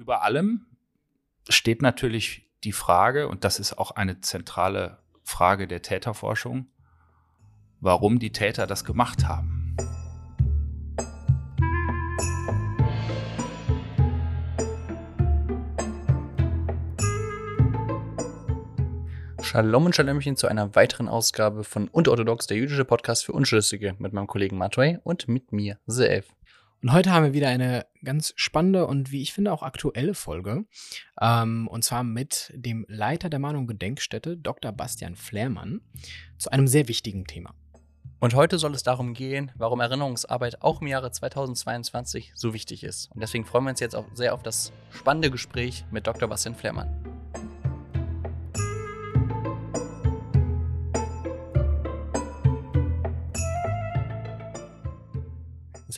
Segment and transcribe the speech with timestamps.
[0.00, 0.64] Über allem
[1.50, 6.68] steht natürlich die Frage, und das ist auch eine zentrale Frage der Täterforschung,
[7.80, 9.76] warum die Täter das gemacht haben.
[19.42, 24.14] Shalom und Shalomchen zu einer weiteren Ausgabe von Unterorthodox, der jüdische Podcast für Unschlüssige mit
[24.14, 26.26] meinem Kollegen Matway und mit mir, Seef.
[26.82, 30.64] Und heute haben wir wieder eine ganz spannende und wie ich finde auch aktuelle Folge.
[31.20, 34.72] Ähm, und zwar mit dem Leiter der Mahnung Gedenkstätte, Dr.
[34.72, 35.82] Bastian Flährmann,
[36.38, 37.54] zu einem sehr wichtigen Thema.
[38.18, 43.10] Und heute soll es darum gehen, warum Erinnerungsarbeit auch im Jahre 2022 so wichtig ist.
[43.12, 46.28] Und deswegen freuen wir uns jetzt auch sehr auf das spannende Gespräch mit Dr.
[46.28, 47.19] Bastian Flährmann.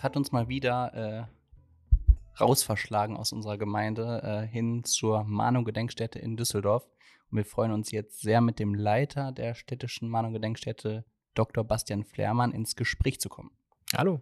[0.02, 6.36] Es hat uns mal wieder äh, rausverschlagen aus unserer Gemeinde äh, hin zur Mahnung-Gedenkstätte in
[6.36, 6.90] Düsseldorf.
[7.30, 11.04] Und wir freuen uns jetzt sehr, mit dem Leiter der städtischen Mahnung-Gedenkstätte,
[11.34, 11.62] Dr.
[11.62, 13.52] Bastian Flehrmann, ins Gespräch zu kommen.
[13.96, 14.20] Hallo.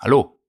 [0.00, 0.40] Hallo.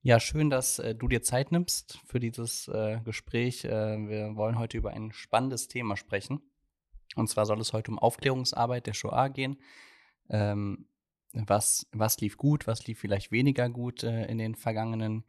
[0.00, 3.66] Ja, schön, dass äh, du dir Zeit nimmst für dieses äh, Gespräch.
[3.66, 6.40] Äh, wir wollen heute über ein spannendes Thema sprechen.
[7.14, 9.60] Und zwar soll es heute um Aufklärungsarbeit der Shoah gehen.
[10.30, 10.86] Ähm,
[11.46, 15.24] was, was lief gut, was lief vielleicht weniger gut äh, in den vergangenen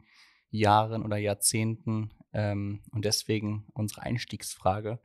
[0.50, 2.14] Jahren oder Jahrzehnten.
[2.32, 5.00] Ähm, und deswegen unsere Einstiegsfrage,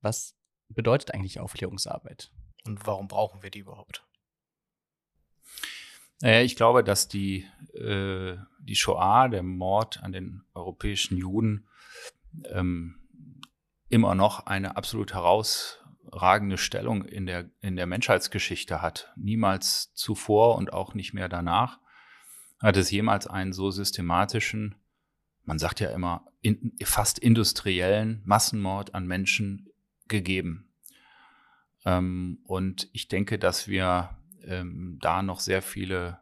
[0.00, 0.36] was
[0.68, 2.32] bedeutet eigentlich Aufklärungsarbeit?
[2.64, 4.06] Und warum brauchen wir die überhaupt?
[6.20, 11.68] Naja, ich glaube, dass die, äh, die Shoah, der Mord an den europäischen Juden,
[12.44, 13.00] ähm,
[13.88, 15.81] immer noch eine absolut heraus
[16.12, 19.12] herausragende Stellung in der, in der Menschheitsgeschichte hat.
[19.16, 21.78] Niemals zuvor und auch nicht mehr danach
[22.60, 24.76] hat es jemals einen so systematischen,
[25.44, 29.68] man sagt ja immer, in, fast industriellen Massenmord an Menschen
[30.06, 30.72] gegeben.
[31.84, 36.20] Ähm, und ich denke, dass wir ähm, da noch sehr viele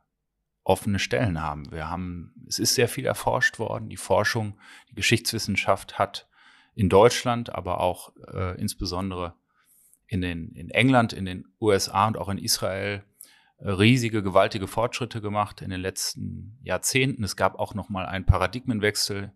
[0.63, 1.71] offene Stellen haben.
[1.73, 3.91] Wir haben, es ist sehr viel erforscht worden.
[3.91, 4.59] Die Forschung,
[4.89, 6.29] die Geschichtswissenschaft hat
[6.75, 9.35] in Deutschland, aber auch äh, insbesondere
[10.11, 13.05] in, den, in England, in den USA und auch in Israel
[13.59, 17.23] äh, riesige, gewaltige Fortschritte gemacht in den letzten Jahrzehnten.
[17.23, 19.33] Es gab auch noch mal einen Paradigmenwechsel.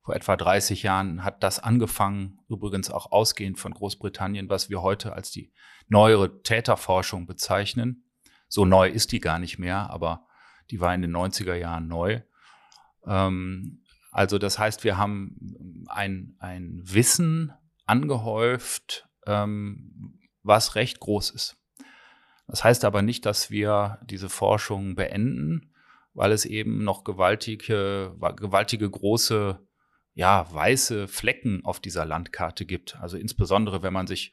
[0.00, 5.12] Vor etwa 30 Jahren hat das angefangen, übrigens auch ausgehend von Großbritannien, was wir heute
[5.12, 5.52] als die
[5.88, 8.04] neuere Täterforschung bezeichnen.
[8.48, 10.26] So neu ist die gar nicht mehr, aber
[10.70, 12.22] die war in den 90er Jahren neu.
[13.06, 13.82] Ähm,
[14.12, 17.52] also das heißt, wir haben ein, ein Wissen
[17.84, 21.56] angehäuft, ähm, was recht groß ist.
[22.46, 25.72] Das heißt aber nicht, dass wir diese Forschung beenden,
[26.14, 29.60] weil es eben noch gewaltige, gewaltige große,
[30.14, 32.96] ja, weiße Flecken auf dieser Landkarte gibt.
[33.00, 34.30] Also insbesondere, wenn man sich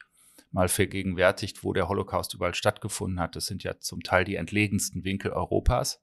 [0.54, 3.34] mal vergegenwärtigt, wo der Holocaust überall stattgefunden hat.
[3.34, 6.00] Das sind ja zum Teil die entlegensten Winkel Europas.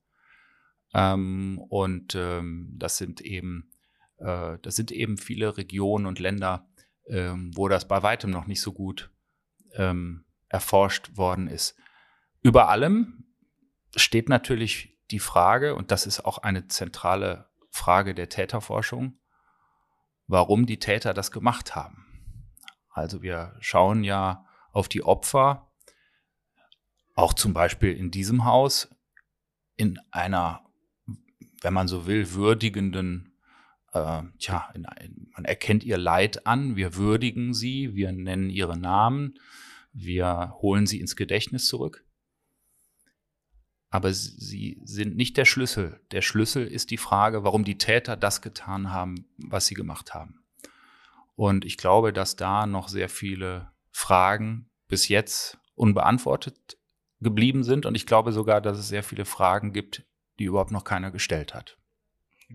[0.93, 3.71] Ähm, und ähm, das sind eben,
[4.17, 6.67] äh, das sind eben viele Regionen und Länder,
[7.07, 9.11] ähm, wo das bei weitem noch nicht so gut
[9.73, 11.75] ähm, erforscht worden ist.
[12.41, 13.25] Über allem
[13.95, 19.19] steht natürlich die Frage, und das ist auch eine zentrale Frage der Täterforschung,
[20.27, 22.05] warum die Täter das gemacht haben.
[22.89, 25.71] Also wir schauen ja auf die Opfer,
[27.15, 28.89] auch zum Beispiel in diesem Haus,
[29.75, 30.65] in einer,
[31.61, 33.30] wenn man so will, würdigenden
[33.93, 38.77] äh, tja, in, in, man erkennt ihr Leid an, wir würdigen sie, wir nennen ihre
[38.77, 39.39] Namen,
[39.93, 42.05] wir holen sie ins Gedächtnis zurück.
[43.89, 45.99] Aber sie sind nicht der Schlüssel.
[46.11, 50.45] Der Schlüssel ist die Frage, warum die Täter das getan haben, was sie gemacht haben.
[51.35, 56.77] Und ich glaube, dass da noch sehr viele Fragen bis jetzt unbeantwortet
[57.19, 57.85] geblieben sind.
[57.85, 60.03] Und ich glaube sogar, dass es sehr viele Fragen gibt,
[60.39, 61.77] die überhaupt noch keiner gestellt hat.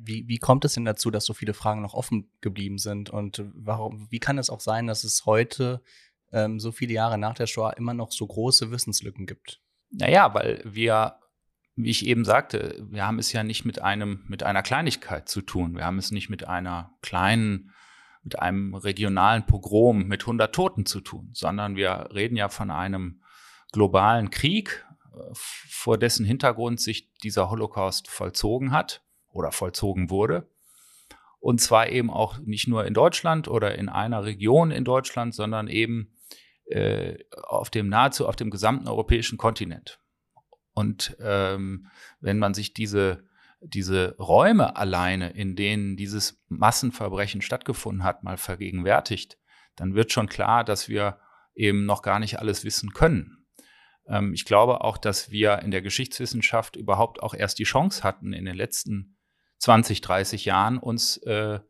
[0.03, 3.11] Wie, wie kommt es denn dazu, dass so viele Fragen noch offen geblieben sind?
[3.11, 5.83] Und warum, wie kann es auch sein, dass es heute,
[6.33, 9.60] ähm, so viele Jahre nach der Shoah, immer noch so große Wissenslücken gibt?
[9.91, 11.16] Naja, weil wir,
[11.77, 15.41] wie ich eben sagte, wir haben es ja nicht mit einem, mit einer Kleinigkeit zu
[15.41, 15.77] tun.
[15.77, 17.72] Wir haben es nicht mit einer kleinen,
[18.22, 23.22] mit einem regionalen Pogrom mit 100 Toten zu tun, sondern wir reden ja von einem
[23.72, 29.05] globalen Krieg, äh, vor dessen Hintergrund sich dieser Holocaust vollzogen hat
[29.36, 30.48] oder vollzogen wurde.
[31.38, 35.68] Und zwar eben auch nicht nur in Deutschland oder in einer Region in Deutschland, sondern
[35.68, 36.12] eben
[36.66, 40.00] äh, auf dem nahezu auf dem gesamten europäischen Kontinent.
[40.72, 41.88] Und ähm,
[42.21, 43.24] wenn man sich diese
[43.60, 49.39] diese Räume alleine, in denen dieses Massenverbrechen stattgefunden hat, mal vergegenwärtigt,
[49.77, 51.18] dann wird schon klar, dass wir
[51.54, 53.47] eben noch gar nicht alles wissen können.
[54.06, 58.32] Ähm, ich glaube auch, dass wir in der Geschichtswissenschaft überhaupt auch erst die Chance hatten,
[58.32, 59.16] in den letzten
[59.58, 61.60] 20, 30 Jahren uns äh,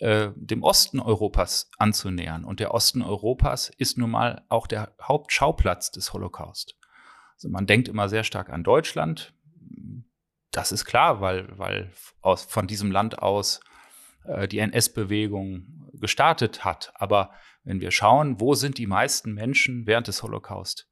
[0.00, 2.44] äh, dem Osten Europas anzunähern.
[2.44, 6.76] Und der Osten Europas ist nun mal auch der Hauptschauplatz des Holocaust.
[7.34, 9.34] Also man denkt immer sehr stark an Deutschland.
[10.52, 13.60] Das ist klar, weil, weil aus, von diesem Land aus
[14.24, 16.92] äh, die NS-Bewegung gestartet hat.
[16.94, 17.32] Aber
[17.64, 20.88] wenn wir schauen, wo sind die meisten Menschen während des Holocaust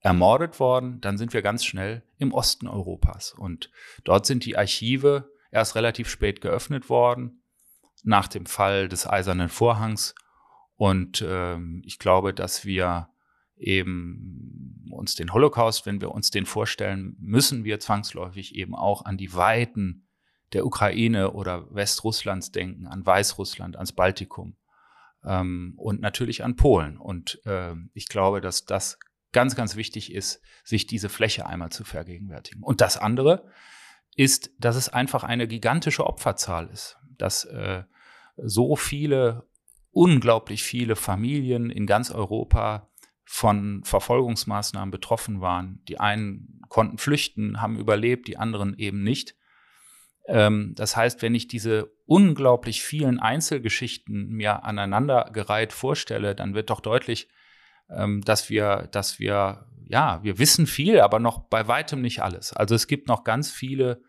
[0.00, 3.32] ermordet worden, dann sind wir ganz schnell im Osten Europas.
[3.32, 3.70] Und
[4.04, 7.44] dort sind die Archive erst relativ spät geöffnet worden,
[8.02, 10.14] nach dem Fall des Eisernen Vorhangs.
[10.74, 13.10] Und ähm, ich glaube, dass wir
[13.56, 19.16] eben uns den Holocaust, wenn wir uns den vorstellen, müssen wir zwangsläufig eben auch an
[19.16, 20.08] die Weiten
[20.52, 24.56] der Ukraine oder Westrusslands denken, an Weißrussland, ans Baltikum
[25.24, 26.98] ähm, und natürlich an Polen.
[26.98, 28.98] Und äh, ich glaube, dass das
[29.32, 32.62] ganz, ganz wichtig ist, sich diese Fläche einmal zu vergegenwärtigen.
[32.62, 33.48] Und das andere
[34.16, 37.84] ist, dass es einfach eine gigantische Opferzahl ist, dass äh,
[38.36, 39.48] so viele,
[39.90, 42.90] unglaublich viele Familien in ganz Europa
[43.24, 45.82] von Verfolgungsmaßnahmen betroffen waren.
[45.88, 49.36] Die einen konnten flüchten, haben überlebt, die anderen eben nicht.
[50.26, 56.80] Ähm, das heißt, wenn ich diese unglaublich vielen Einzelgeschichten mir aneinandergereiht vorstelle, dann wird doch
[56.80, 57.28] deutlich,
[57.90, 62.52] ähm, dass wir, dass wir, ja, wir wissen viel, aber noch bei weitem nicht alles.
[62.52, 64.02] Also es gibt noch ganz viele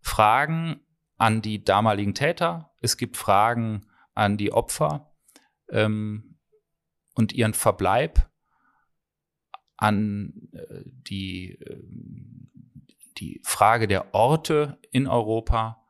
[0.00, 0.80] Fragen
[1.16, 5.12] an die damaligen Täter, es gibt Fragen an die Opfer
[5.70, 6.38] ähm,
[7.14, 8.28] und ihren Verbleib,
[9.76, 11.82] an äh, die, äh,
[13.18, 15.84] die Frage der Orte in Europa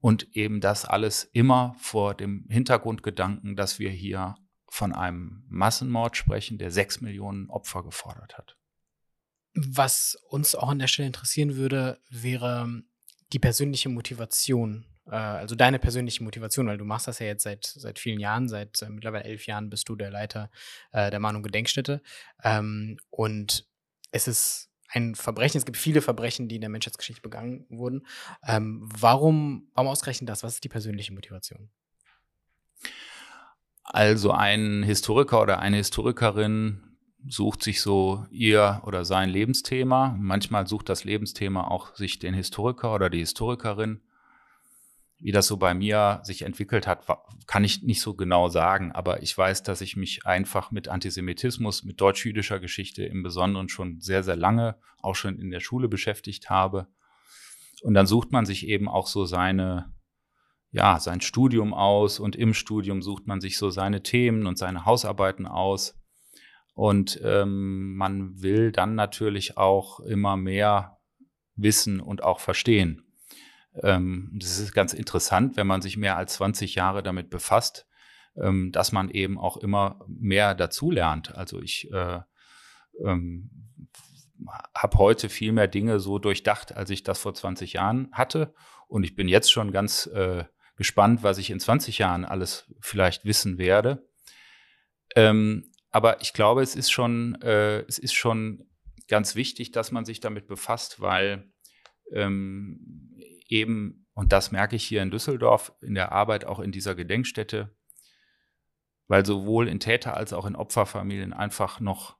[0.00, 4.36] und eben das alles immer vor dem Hintergrundgedanken, dass wir hier
[4.68, 8.57] von einem Massenmord sprechen, der sechs Millionen Opfer gefordert hat.
[9.66, 12.82] Was uns auch an der Stelle interessieren würde, wäre
[13.32, 14.86] die persönliche Motivation.
[15.06, 18.48] Äh, also deine persönliche Motivation, weil du machst das ja jetzt seit, seit vielen Jahren,
[18.48, 20.50] seit mittlerweile elf Jahren bist du der Leiter
[20.92, 22.02] äh, der Mahnung Gedenkstätte.
[22.42, 23.66] Ähm, und
[24.10, 28.06] es ist ein Verbrechen, es gibt viele Verbrechen, die in der Menschheitsgeschichte begangen wurden.
[28.46, 30.42] Ähm, warum, warum ausgerechnet das?
[30.42, 31.68] Was ist die persönliche Motivation?
[33.82, 36.87] Also ein Historiker oder eine Historikerin
[37.28, 40.16] sucht sich so ihr oder sein Lebensthema.
[40.18, 44.00] Manchmal sucht das Lebensthema auch sich den Historiker oder die Historikerin.
[45.20, 47.04] Wie das so bei mir sich entwickelt hat,
[47.46, 51.82] kann ich nicht so genau sagen, aber ich weiß, dass ich mich einfach mit Antisemitismus,
[51.82, 56.50] mit deutsch-jüdischer Geschichte im Besonderen schon sehr, sehr lange, auch schon in der Schule beschäftigt
[56.50, 56.86] habe.
[57.82, 59.92] Und dann sucht man sich eben auch so seine
[60.70, 64.84] ja, sein Studium aus und im Studium sucht man sich so seine Themen und seine
[64.84, 65.97] Hausarbeiten aus.
[66.78, 71.00] Und ähm, man will dann natürlich auch immer mehr
[71.56, 73.02] wissen und auch verstehen.
[73.82, 77.88] Ähm, das ist ganz interessant, wenn man sich mehr als 20 Jahre damit befasst,
[78.40, 81.34] ähm, dass man eben auch immer mehr dazulernt.
[81.34, 82.20] Also ich äh,
[83.04, 83.50] ähm,
[84.72, 88.54] habe heute viel mehr Dinge so durchdacht, als ich das vor 20 Jahren hatte.
[88.86, 90.44] Und ich bin jetzt schon ganz äh,
[90.76, 94.06] gespannt, was ich in 20 Jahren alles vielleicht wissen werde.
[95.16, 98.66] Ähm, aber ich glaube, es ist schon, äh, es ist schon
[99.08, 101.50] ganz wichtig, dass man sich damit befasst, weil
[102.12, 103.16] ähm,
[103.48, 107.74] eben, und das merke ich hier in Düsseldorf in der Arbeit, auch in dieser Gedenkstätte,
[109.06, 112.18] weil sowohl in Täter- als auch in Opferfamilien einfach noch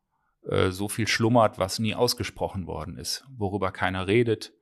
[0.49, 4.55] äh, so viel schlummert, was nie ausgesprochen worden ist, worüber keiner redet,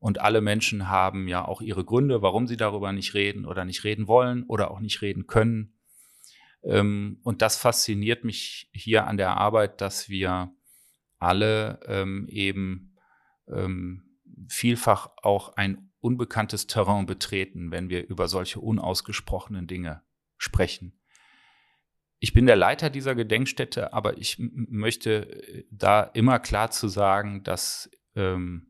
[0.00, 3.82] und alle Menschen haben ja auch ihre Gründe, warum sie darüber nicht reden oder nicht
[3.84, 5.77] reden wollen oder auch nicht reden können.
[6.62, 10.52] Ähm, und das fasziniert mich hier an der Arbeit, dass wir
[11.18, 12.96] alle ähm, eben
[13.48, 20.02] ähm, vielfach auch ein unbekanntes Terrain betreten, wenn wir über solche unausgesprochenen Dinge
[20.36, 21.00] sprechen.
[22.20, 27.42] Ich bin der Leiter dieser Gedenkstätte, aber ich möchte äh, da immer klar zu sagen,
[27.42, 28.68] dass ähm,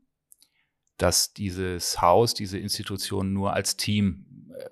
[0.99, 4.25] dass dieses Haus, diese Institution nur als Team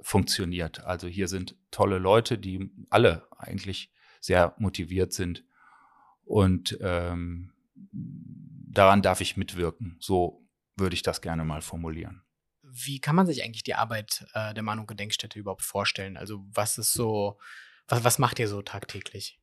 [0.07, 0.85] funktioniert.
[0.85, 5.43] Also hier sind tolle Leute, die alle eigentlich sehr motiviert sind.
[6.23, 7.51] Und ähm,
[7.91, 9.97] daran darf ich mitwirken.
[9.99, 10.47] So
[10.77, 12.21] würde ich das gerne mal formulieren.
[12.61, 16.15] Wie kann man sich eigentlich die Arbeit äh, der Mahnung Gedenkstätte überhaupt vorstellen?
[16.15, 17.37] Also was ist so,
[17.89, 19.41] was, was macht ihr so tagtäglich?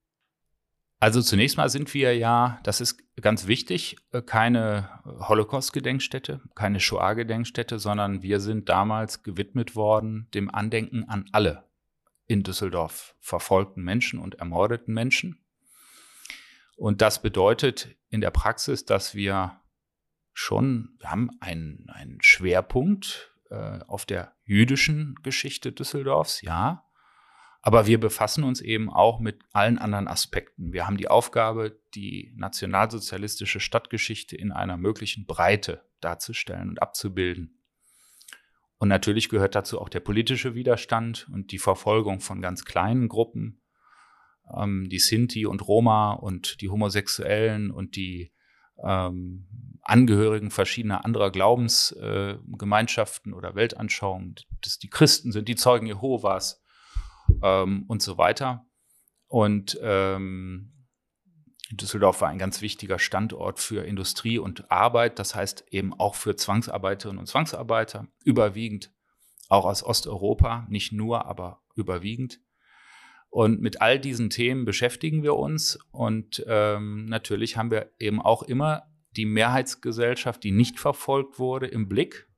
[1.05, 7.79] Also zunächst mal sind wir ja, das ist ganz wichtig, äh, keine Holocaust-Gedenkstätte, keine Shoah-Gedenkstätte,
[7.79, 11.69] sondern wir sind damals gewidmet worden dem Andenken an alle
[12.27, 15.45] in Düsseldorf verfolgten Menschen und ermordeten Menschen.
[16.75, 19.61] Und das bedeutet in der Praxis, dass wir
[20.33, 26.84] schon, wir haben einen, einen Schwerpunkt äh, auf der jüdischen Geschichte Düsseldorfs, ja,
[27.67, 30.75] aber wir befassen uns eben auch mit allen anderen Aspekten.
[30.75, 37.59] Wir haben die Aufgabe, die nationalsozialistische Stadtgeschichte in einer möglichen Breite darzustellen und abzubilden.
[38.77, 43.63] Und natürlich gehört dazu auch der politische Widerstand und die Verfolgung von ganz kleinen Gruppen,
[44.55, 48.31] ähm, die Sinti und Roma und die Homosexuellen und die
[48.85, 49.49] ähm,
[49.81, 56.61] Angehörigen verschiedener anderer Glaubensgemeinschaften äh, oder Weltanschauungen, dass die Christen sind, die Zeugen Jehovas,
[57.45, 58.67] ähm, und so weiter.
[59.29, 60.73] Und ähm,
[61.71, 66.37] Düsseldorf war ein ganz wichtiger Standort für Industrie und Arbeit, das heißt eben auch für
[66.37, 68.93] Zwangsarbeiterinnen und Zwangsarbeiter, überwiegend
[69.49, 72.41] auch aus Osteuropa, nicht nur, aber überwiegend.
[73.29, 78.43] Und mit all diesen Themen beschäftigen wir uns und ähm, natürlich haben wir eben auch
[78.43, 78.85] immer
[79.17, 82.29] die Mehrheitsgesellschaft, die nicht verfolgt wurde, im Blick.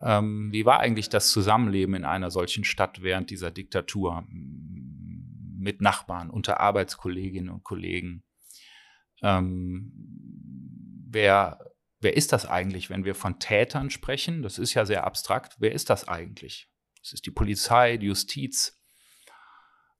[0.00, 6.30] Ähm, wie war eigentlich das Zusammenleben in einer solchen Stadt während dieser Diktatur mit Nachbarn,
[6.30, 8.22] unter Arbeitskolleginnen und Kollegen?
[9.22, 9.92] Ähm,
[11.08, 11.58] wer,
[12.00, 14.42] wer ist das eigentlich, wenn wir von Tätern sprechen?
[14.42, 15.56] Das ist ja sehr abstrakt.
[15.58, 16.68] Wer ist das eigentlich?
[17.02, 18.82] Es ist die Polizei, die Justiz.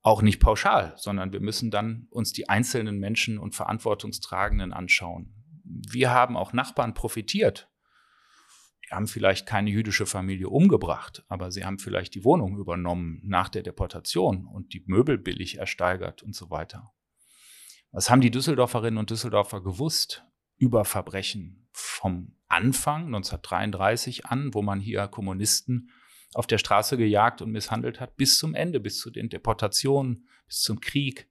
[0.03, 5.35] Auch nicht pauschal, sondern wir müssen dann uns die einzelnen Menschen und Verantwortungstragenden anschauen.
[5.65, 7.69] Wir haben auch Nachbarn profitiert
[8.91, 13.63] haben vielleicht keine jüdische Familie umgebracht, aber sie haben vielleicht die Wohnung übernommen nach der
[13.63, 16.93] Deportation und die Möbel billig ersteigert und so weiter.
[17.91, 20.25] Was haben die Düsseldorferinnen und Düsseldorfer gewusst
[20.57, 25.91] über Verbrechen vom Anfang 1933 an, wo man hier Kommunisten
[26.35, 30.61] auf der Straße gejagt und misshandelt hat, bis zum Ende, bis zu den Deportationen, bis
[30.61, 31.29] zum Krieg,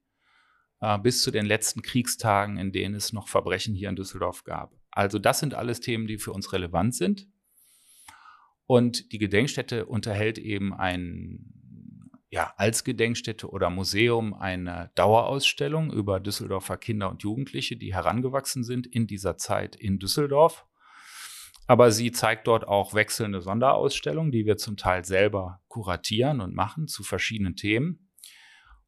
[0.80, 4.74] äh, bis zu den letzten Kriegstagen, in denen es noch Verbrechen hier in Düsseldorf gab.
[4.90, 7.28] Also das sind alles Themen, die für uns relevant sind.
[8.66, 11.52] Und die Gedenkstätte unterhält eben ein,
[12.30, 18.86] ja, als Gedenkstätte oder Museum eine Dauerausstellung über Düsseldorfer Kinder und Jugendliche, die herangewachsen sind
[18.86, 20.66] in dieser Zeit in Düsseldorf.
[21.68, 26.86] Aber sie zeigt dort auch wechselnde Sonderausstellungen, die wir zum Teil selber kuratieren und machen
[26.86, 28.10] zu verschiedenen Themen.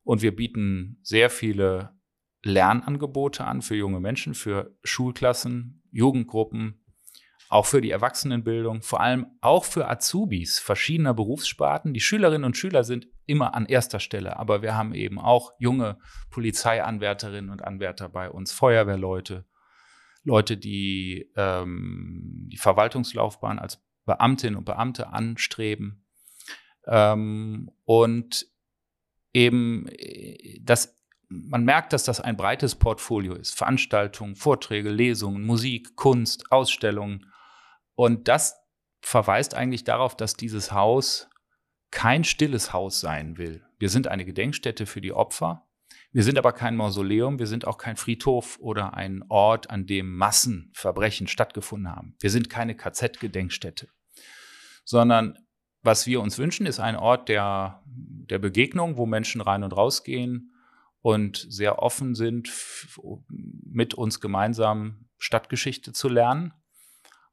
[0.04, 1.98] Und wir bieten sehr viele
[2.44, 6.84] Lernangebote an für junge Menschen, für Schulklassen, Jugendgruppen,
[7.48, 11.94] auch für die Erwachsenenbildung, vor allem auch für Azubis verschiedener Berufssparten.
[11.94, 15.98] Die Schülerinnen und Schüler sind immer an erster Stelle, aber wir haben eben auch junge
[16.30, 19.46] Polizeianwärterinnen und Anwärter bei uns, Feuerwehrleute,
[20.24, 26.04] Leute, die ähm, die Verwaltungslaufbahn als Beamtinnen und Beamte anstreben.
[26.86, 28.46] Ähm, und
[29.32, 30.98] eben äh, das
[31.30, 33.56] man merkt, dass das ein breites Portfolio ist.
[33.56, 37.26] Veranstaltungen, Vorträge, Lesungen, Musik, Kunst, Ausstellungen,
[37.98, 38.54] und das
[39.00, 41.28] verweist eigentlich darauf, dass dieses Haus
[41.90, 43.66] kein stilles Haus sein will.
[43.80, 45.66] Wir sind eine Gedenkstätte für die Opfer.
[46.12, 50.16] Wir sind aber kein Mausoleum, wir sind auch kein Friedhof oder ein Ort, an dem
[50.16, 52.14] Massenverbrechen stattgefunden haben.
[52.20, 53.88] Wir sind keine KZ-Gedenkstätte,
[54.84, 55.36] sondern
[55.82, 60.54] was wir uns wünschen, ist ein Ort der, der Begegnung, wo Menschen rein und rausgehen
[61.00, 62.48] und sehr offen sind,
[63.28, 66.54] mit uns gemeinsam Stadtgeschichte zu lernen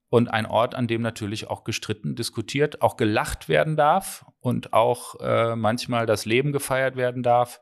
[0.10, 5.20] und ein Ort, an dem natürlich auch gestritten, diskutiert, auch gelacht werden darf und auch
[5.20, 7.62] äh, manchmal das Leben gefeiert werden darf.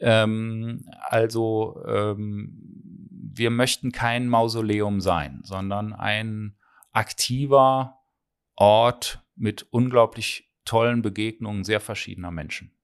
[0.00, 2.76] Ähm, also ähm,
[3.10, 6.56] wir möchten kein Mausoleum sein, sondern ein
[6.92, 8.00] aktiver
[8.56, 12.75] Ort mit unglaublich tollen Begegnungen sehr verschiedener Menschen.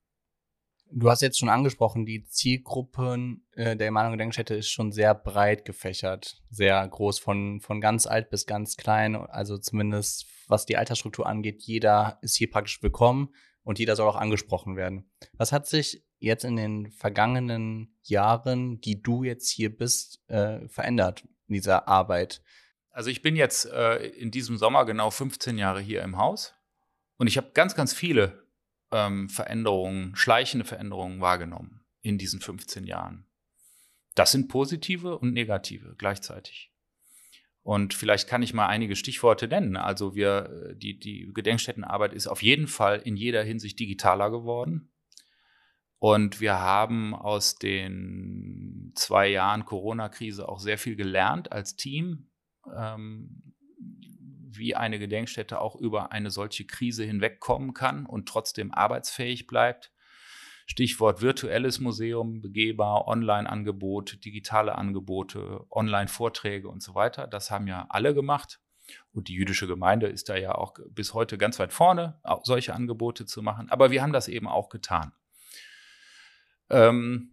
[0.95, 5.65] Du hast jetzt schon angesprochen, die Zielgruppen äh, der Emanuel Gedenkstätte ist schon sehr breit
[5.65, 9.17] gefächert, sehr groß, von, von ganz alt bis ganz klein.
[9.17, 13.31] Also zumindest was die Altersstruktur angeht, jeder ist hier praktisch willkommen
[13.63, 15.11] und jeder soll auch angesprochen werden.
[15.39, 21.25] Was hat sich jetzt in den vergangenen Jahren, die du jetzt hier bist, äh, verändert
[21.49, 22.43] in dieser Arbeit?
[22.91, 26.53] Also ich bin jetzt äh, in diesem Sommer genau 15 Jahre hier im Haus
[27.17, 28.42] und ich habe ganz, ganz viele
[28.93, 33.27] ähm, Veränderungen, schleichende Veränderungen wahrgenommen in diesen 15 Jahren.
[34.15, 36.73] Das sind positive und negative gleichzeitig.
[37.63, 39.77] Und vielleicht kann ich mal einige Stichworte nennen.
[39.77, 44.93] Also wir, die, die Gedenkstättenarbeit ist auf jeden Fall in jeder Hinsicht digitaler geworden.
[45.99, 52.29] Und wir haben aus den zwei Jahren Corona-Krise auch sehr viel gelernt als Team,
[52.77, 53.52] ähm,
[54.57, 59.93] wie eine Gedenkstätte auch über eine solche Krise hinwegkommen kann und trotzdem arbeitsfähig bleibt.
[60.67, 67.27] Stichwort virtuelles Museum, begehbar, Online-Angebote, digitale Angebote, Online-Vorträge und so weiter.
[67.27, 68.61] Das haben ja alle gemacht.
[69.13, 73.27] Und die jüdische Gemeinde ist da ja auch bis heute ganz weit vorne, solche Angebote
[73.27, 73.71] zu machen.
[73.71, 75.13] Aber wir haben das eben auch getan.
[76.71, 77.33] Ähm,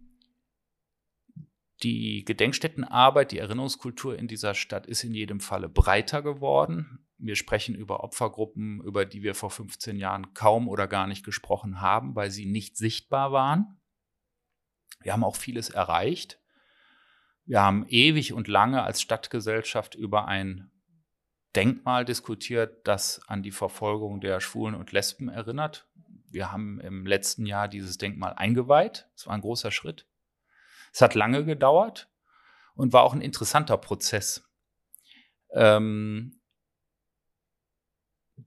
[1.82, 7.06] die Gedenkstättenarbeit, die Erinnerungskultur in dieser Stadt ist in jedem Falle breiter geworden.
[7.22, 11.80] Wir sprechen über Opfergruppen, über die wir vor 15 Jahren kaum oder gar nicht gesprochen
[11.80, 13.80] haben, weil sie nicht sichtbar waren.
[15.02, 16.40] Wir haben auch vieles erreicht.
[17.44, 20.70] Wir haben ewig und lange als Stadtgesellschaft über ein
[21.56, 25.88] Denkmal diskutiert, das an die Verfolgung der Schwulen und Lesben erinnert.
[26.30, 29.08] Wir haben im letzten Jahr dieses Denkmal eingeweiht.
[29.16, 30.06] Es war ein großer Schritt.
[30.92, 32.08] Es hat lange gedauert
[32.74, 34.48] und war auch ein interessanter Prozess.
[35.52, 36.39] Ähm,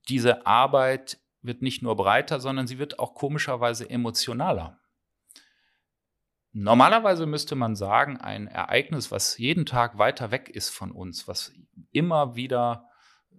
[0.10, 4.80] diese Arbeit wird nicht nur breiter, sondern sie wird auch komischerweise emotionaler.
[6.54, 11.52] Normalerweise müsste man sagen, ein Ereignis, was jeden Tag weiter weg ist von uns, was
[11.92, 12.88] immer wieder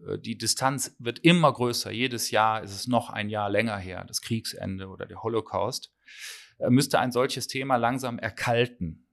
[0.07, 1.91] äh, die Distanz wird immer größer.
[1.91, 5.93] Jedes Jahr ist es noch ein Jahr länger her, das Kriegsende oder der Holocaust.
[6.59, 9.07] Äh, müsste ein solches Thema langsam erkalten.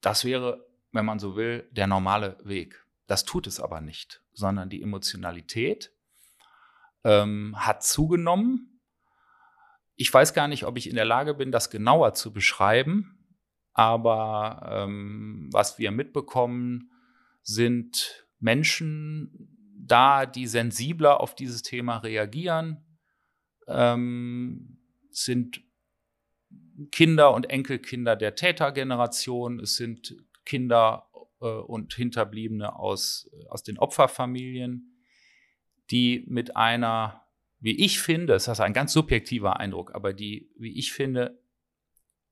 [0.00, 2.86] Das wäre, wenn man so will, der normale Weg.
[3.06, 5.92] Das tut es aber nicht, sondern die Emotionalität
[7.04, 8.80] ähm, hat zugenommen.
[9.96, 13.26] Ich weiß gar nicht, ob ich in der Lage bin, das genauer zu beschreiben,
[13.72, 16.90] aber ähm, was wir mitbekommen,
[17.42, 22.84] sind Menschen da, die sensibler auf dieses Thema reagieren,
[23.66, 24.78] ähm,
[25.10, 25.62] sind
[26.92, 34.89] Kinder und Enkelkinder der Tätergeneration, es sind Kinder äh, und Hinterbliebene aus, aus den Opferfamilien,
[35.90, 37.26] die mit einer,
[37.58, 41.40] wie ich finde, das ist ein ganz subjektiver Eindruck, aber die, wie ich finde,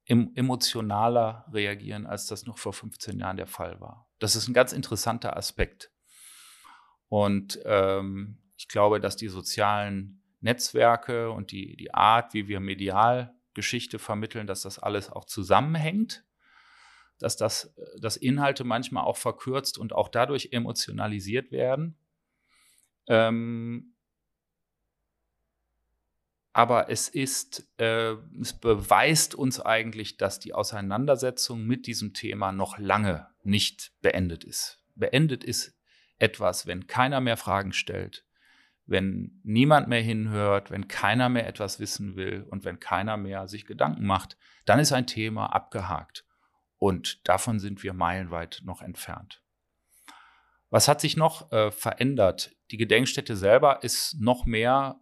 [0.07, 4.11] emotionaler reagieren, als das noch vor 15 Jahren der Fall war.
[4.19, 5.91] Das ist ein ganz interessanter Aspekt.
[7.09, 13.35] Und ähm, ich glaube, dass die sozialen Netzwerke und die, die Art, wie wir medial
[13.55, 16.25] Geschichte vermitteln, dass das alles auch zusammenhängt,
[17.19, 21.99] dass, das, dass Inhalte manchmal auch verkürzt und auch dadurch emotionalisiert werden.
[23.09, 23.95] Ähm,
[26.53, 32.79] aber es ist, äh, es beweist uns eigentlich, dass die Auseinandersetzung mit diesem Thema noch
[32.79, 34.83] lange nicht beendet ist.
[34.95, 35.79] Beendet ist
[36.19, 38.25] etwas, wenn keiner mehr Fragen stellt,
[38.87, 43.67] wenn niemand mehr hinhört, wenn keiner mehr etwas wissen will und wenn keiner mehr sich
[43.67, 46.25] Gedanken macht, dann ist ein Thema abgehakt.
[46.79, 49.43] Und davon sind wir meilenweit noch entfernt.
[50.71, 52.57] Was hat sich noch äh, verändert?
[52.71, 55.01] Die Gedenkstätte selber ist noch mehr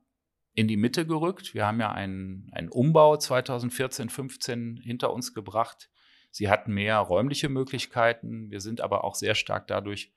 [0.54, 1.54] in die Mitte gerückt.
[1.54, 5.90] Wir haben ja einen, einen Umbau 2014, 15 hinter uns gebracht.
[6.30, 8.50] Sie hatten mehr räumliche Möglichkeiten.
[8.50, 10.12] Wir sind aber auch sehr stark dadurch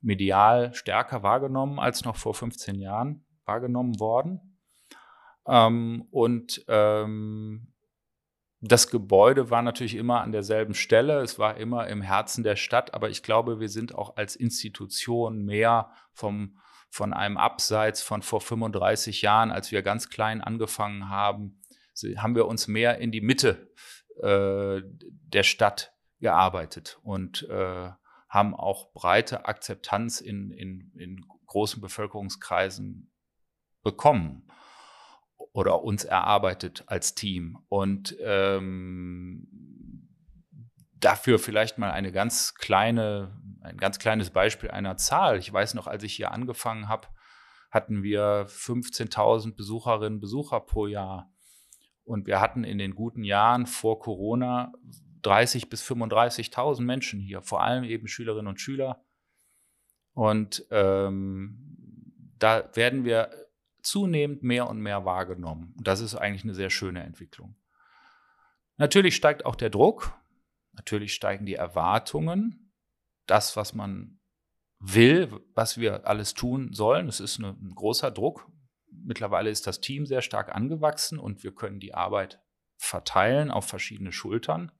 [0.00, 4.58] medial stärker wahrgenommen als noch vor 15 Jahren wahrgenommen worden.
[5.46, 7.74] Ähm, und ähm,
[8.60, 12.94] das Gebäude war natürlich immer an derselben Stelle, es war immer im Herzen der Stadt,
[12.94, 16.58] aber ich glaube, wir sind auch als Institution mehr vom,
[16.94, 21.60] von einem Abseits von vor 35 Jahren, als wir ganz klein angefangen haben,
[22.18, 23.68] haben wir uns mehr in die Mitte
[24.22, 27.90] äh, der Stadt gearbeitet und äh,
[28.28, 33.12] haben auch breite Akzeptanz in, in, in großen Bevölkerungskreisen
[33.82, 34.46] bekommen
[35.52, 37.58] oder uns erarbeitet als Team.
[37.68, 39.48] Und ähm,
[40.94, 45.38] dafür vielleicht mal eine ganz kleine, ein ganz kleines Beispiel einer Zahl.
[45.38, 47.08] Ich weiß noch, als ich hier angefangen habe,
[47.70, 51.32] hatten wir 15.000 Besucherinnen und Besucher pro Jahr.
[52.04, 54.72] Und wir hatten in den guten Jahren vor Corona
[55.22, 59.02] 30 bis 35.000 Menschen hier, vor allem eben Schülerinnen und Schüler.
[60.12, 63.30] Und ähm, da werden wir
[63.82, 65.74] zunehmend mehr und mehr wahrgenommen.
[65.76, 67.56] Und das ist eigentlich eine sehr schöne Entwicklung.
[68.76, 70.12] Natürlich steigt auch der Druck,
[70.72, 72.63] natürlich steigen die Erwartungen,
[73.26, 74.18] das, was man
[74.78, 77.08] will, was wir alles tun sollen.
[77.08, 78.50] Es ist ein großer Druck.
[78.90, 82.40] Mittlerweile ist das Team sehr stark angewachsen und wir können die Arbeit
[82.76, 84.72] verteilen auf verschiedene Schultern.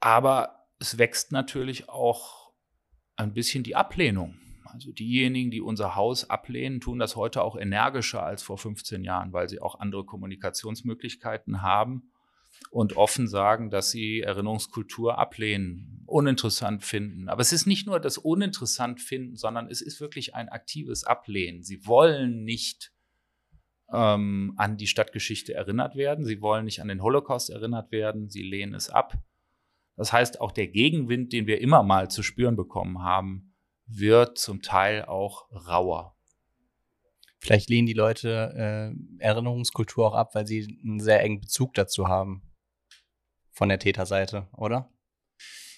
[0.00, 2.52] Aber es wächst natürlich auch
[3.16, 4.38] ein bisschen die Ablehnung.
[4.64, 9.32] Also diejenigen, die unser Haus ablehnen, tun das heute auch energischer als vor 15 Jahren,
[9.32, 12.11] weil sie auch andere Kommunikationsmöglichkeiten haben
[12.70, 17.28] und offen sagen, dass sie Erinnerungskultur ablehnen, uninteressant finden.
[17.28, 21.62] Aber es ist nicht nur das uninteressant finden, sondern es ist wirklich ein aktives Ablehnen.
[21.62, 22.92] Sie wollen nicht
[23.92, 28.42] ähm, an die Stadtgeschichte erinnert werden, sie wollen nicht an den Holocaust erinnert werden, sie
[28.42, 29.18] lehnen es ab.
[29.96, 33.54] Das heißt, auch der Gegenwind, den wir immer mal zu spüren bekommen haben,
[33.86, 36.16] wird zum Teil auch rauer.
[37.38, 42.08] Vielleicht lehnen die Leute äh, Erinnerungskultur auch ab, weil sie einen sehr engen Bezug dazu
[42.08, 42.42] haben
[43.52, 44.90] von der Täterseite, oder?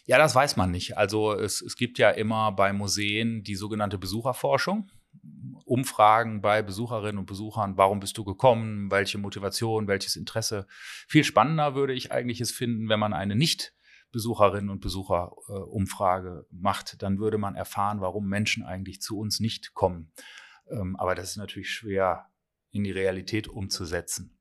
[0.07, 0.99] Ja, das weiß man nicht.
[0.99, 4.91] Also es, es gibt ja immer bei Museen die sogenannte Besucherforschung.
[5.65, 10.67] Umfragen bei Besucherinnen und Besuchern, warum bist du gekommen, welche Motivation, welches Interesse.
[11.09, 13.73] Viel spannender würde ich eigentlich es finden, wenn man eine nicht
[14.15, 19.75] Besucherinnen und Besucherumfrage äh, macht, dann würde man erfahren, warum Menschen eigentlich zu uns nicht
[19.75, 20.13] kommen.
[20.71, 22.27] Ähm, aber das ist natürlich schwer
[22.71, 24.39] in die Realität umzusetzen.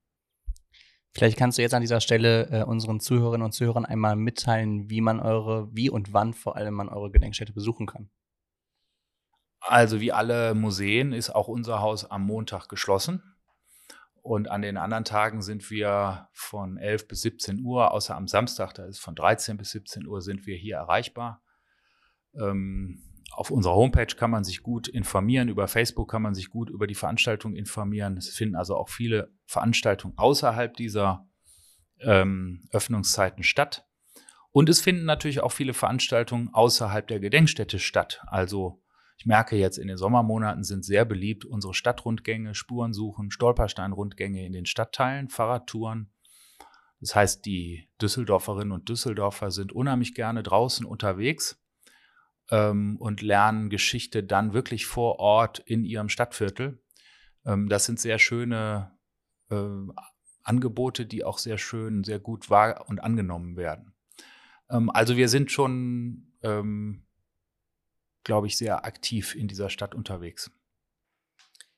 [1.14, 5.02] Vielleicht kannst du jetzt an dieser Stelle äh, unseren Zuhörerinnen und Zuhörern einmal mitteilen, wie
[5.02, 8.10] man eure, wie und wann vor allem man eure Gedenkstätte besuchen kann.
[9.60, 13.24] Also wie alle Museen ist auch unser Haus am Montag geschlossen.
[14.24, 18.74] Und an den anderen Tagen sind wir von 11 bis 17 Uhr, außer am Samstag,
[18.74, 21.42] da ist von 13 bis 17 Uhr, sind wir hier erreichbar.
[22.34, 23.04] Ähm,
[23.36, 26.88] auf unserer Homepage kann man sich gut informieren, über Facebook kann man sich gut über
[26.88, 28.18] die Veranstaltung informieren.
[28.18, 31.28] Es finden also auch viele Veranstaltungen außerhalb dieser
[32.00, 33.88] ähm, Öffnungszeiten statt.
[34.52, 38.22] Und es finden natürlich auch viele Veranstaltungen außerhalb der Gedenkstätte statt.
[38.28, 38.84] Also
[39.18, 44.68] ich merke jetzt, in den Sommermonaten sind sehr beliebt unsere Stadtrundgänge, Spurensuchen, Stolpersteinrundgänge in den
[44.68, 46.12] Stadtteilen, Fahrradtouren.
[47.00, 51.63] Das heißt, die Düsseldorferinnen und Düsseldorfer sind unheimlich gerne draußen unterwegs
[52.54, 56.80] ähm, und lernen Geschichte dann wirklich vor Ort in ihrem Stadtviertel.
[57.46, 58.96] Ähm, das sind sehr schöne
[59.50, 59.56] äh,
[60.44, 63.96] Angebote, die auch sehr schön, sehr gut wahr und angenommen werden.
[64.70, 67.08] Ähm, also wir sind schon, ähm,
[68.24, 70.52] glaube ich, sehr aktiv in dieser Stadt unterwegs.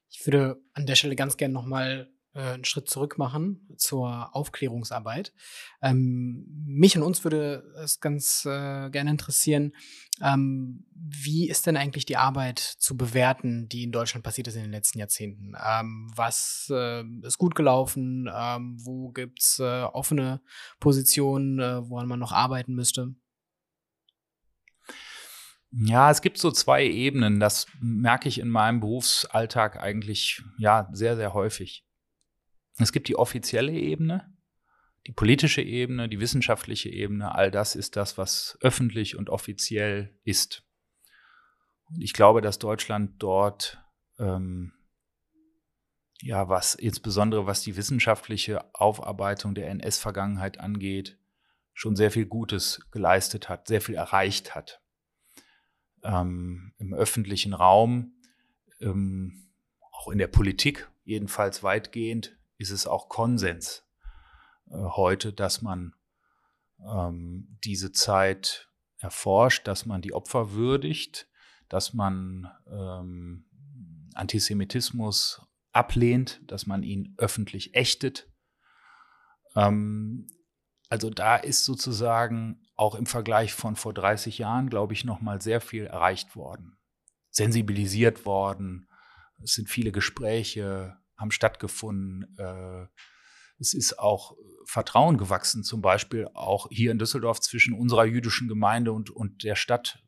[0.09, 5.33] Ich würde an der Stelle ganz gerne nochmal einen Schritt zurück machen zur Aufklärungsarbeit.
[5.81, 9.73] Ähm, mich und uns würde es ganz äh, gerne interessieren,
[10.21, 14.63] ähm, wie ist denn eigentlich die Arbeit zu bewerten, die in Deutschland passiert ist in
[14.63, 15.53] den letzten Jahrzehnten?
[15.61, 18.29] Ähm, was äh, ist gut gelaufen?
[18.33, 20.41] Ähm, wo gibt es äh, offene
[20.79, 23.15] Positionen, äh, woran man noch arbeiten müsste?
[25.71, 27.39] Ja, es gibt so zwei Ebenen.
[27.39, 31.84] Das merke ich in meinem Berufsalltag eigentlich ja sehr, sehr häufig.
[32.77, 34.33] Es gibt die offizielle Ebene,
[35.07, 37.33] die politische Ebene, die wissenschaftliche Ebene.
[37.35, 40.63] All das ist das, was öffentlich und offiziell ist.
[41.85, 43.79] Und ich glaube, dass Deutschland dort,
[44.17, 44.73] ähm,
[46.21, 51.19] ja, was insbesondere was die wissenschaftliche Aufarbeitung der NS-Vergangenheit angeht,
[51.73, 54.81] schon sehr viel Gutes geleistet hat, sehr viel erreicht hat.
[56.03, 58.15] Ähm, Im öffentlichen Raum,
[58.79, 59.49] ähm,
[59.91, 63.83] auch in der Politik, jedenfalls weitgehend, ist es auch Konsens
[64.69, 65.93] äh, heute, dass man
[66.85, 71.27] ähm, diese Zeit erforscht, dass man die Opfer würdigt,
[71.69, 73.45] dass man ähm,
[74.13, 75.41] Antisemitismus
[75.71, 78.31] ablehnt, dass man ihn öffentlich ächtet.
[79.55, 80.27] Ähm,
[80.89, 85.41] also da ist sozusagen auch im Vergleich von vor 30 Jahren, glaube ich, noch mal
[85.41, 86.77] sehr viel erreicht worden,
[87.29, 88.87] sensibilisiert worden.
[89.43, 92.35] Es sind viele Gespräche haben stattgefunden.
[92.37, 92.87] Äh,
[93.57, 98.91] es ist auch Vertrauen gewachsen, zum Beispiel auch hier in Düsseldorf zwischen unserer jüdischen Gemeinde
[98.91, 100.03] und, und der Stadt,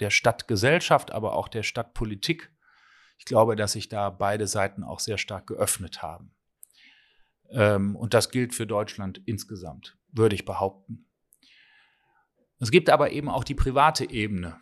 [0.00, 2.52] der Stadtgesellschaft, aber auch der Stadtpolitik.
[3.18, 6.34] Ich glaube, dass sich da beide Seiten auch sehr stark geöffnet haben.
[7.50, 11.06] Ähm, und das gilt für Deutschland insgesamt, würde ich behaupten.
[12.58, 14.58] Es gibt aber eben auch die private Ebene.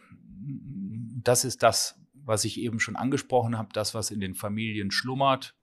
[1.23, 5.57] Das ist das, was ich eben schon angesprochen habe, das, was in den Familien schlummert,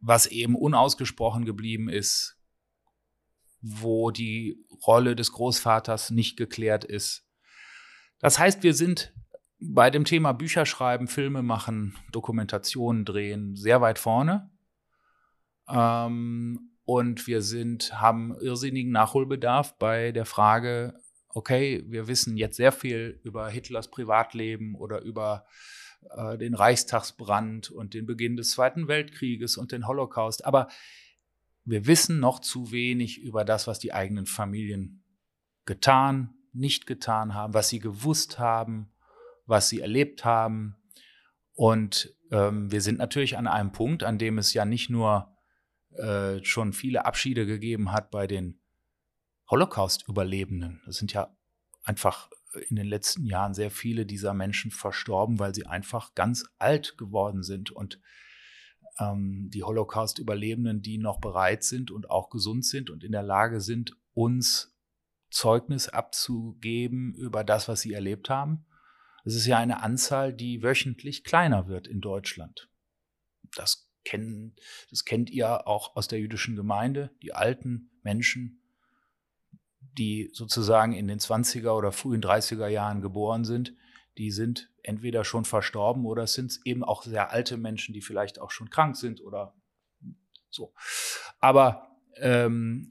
[0.00, 2.38] was eben unausgesprochen geblieben ist,
[3.60, 7.26] wo die Rolle des Großvaters nicht geklärt ist.
[8.18, 9.14] Das heißt, wir sind
[9.58, 14.50] bei dem Thema Bücherschreiben, Filme machen, Dokumentationen drehen sehr weit vorne.
[15.68, 22.72] Ähm, und wir sind, haben irrsinnigen Nachholbedarf bei der Frage, okay, wir wissen jetzt sehr
[22.72, 25.46] viel über Hitlers Privatleben oder über
[26.16, 30.44] äh, den Reichstagsbrand und den Beginn des Zweiten Weltkrieges und den Holocaust.
[30.44, 30.68] Aber
[31.64, 35.02] wir wissen noch zu wenig über das, was die eigenen Familien
[35.64, 38.90] getan, nicht getan haben, was sie gewusst haben,
[39.46, 40.76] was sie erlebt haben.
[41.54, 45.34] Und ähm, wir sind natürlich an einem Punkt, an dem es ja nicht nur
[45.96, 48.60] äh, schon viele Abschiede gegeben hat bei den
[49.50, 50.82] Holocaust-Überlebenden.
[50.86, 51.34] Das sind ja
[51.82, 52.30] einfach
[52.68, 57.42] in den letzten Jahren sehr viele dieser Menschen verstorben, weil sie einfach ganz alt geworden
[57.42, 57.70] sind.
[57.70, 58.00] Und
[58.98, 63.60] ähm, die Holocaust-Überlebenden, die noch bereit sind und auch gesund sind und in der Lage
[63.60, 64.76] sind, uns
[65.30, 68.66] Zeugnis abzugeben über das, was sie erlebt haben.
[69.24, 72.68] Es ist ja eine Anzahl, die wöchentlich kleiner wird in Deutschland.
[73.56, 74.54] Das, kennen,
[74.90, 78.63] das kennt ihr auch aus der jüdischen Gemeinde, die alten Menschen,
[79.98, 83.74] die sozusagen in den 20er oder frühen 30er Jahren geboren sind,
[84.18, 88.40] die sind entweder schon verstorben oder es sind eben auch sehr alte Menschen, die vielleicht
[88.40, 89.54] auch schon krank sind oder
[90.50, 90.72] so.
[91.40, 92.90] Aber ähm,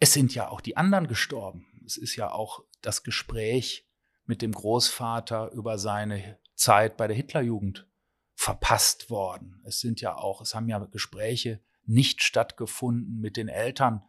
[0.00, 1.66] es sind ja auch die anderen gestorben.
[1.86, 3.86] Es ist ja auch das Gespräch
[4.24, 7.86] mit dem Großvater über seine Zeit bei der Hitlerjugend
[8.34, 9.60] verpasst worden.
[9.64, 14.02] Es sind ja auch, es haben ja Gespräche nicht stattgefunden mit den Eltern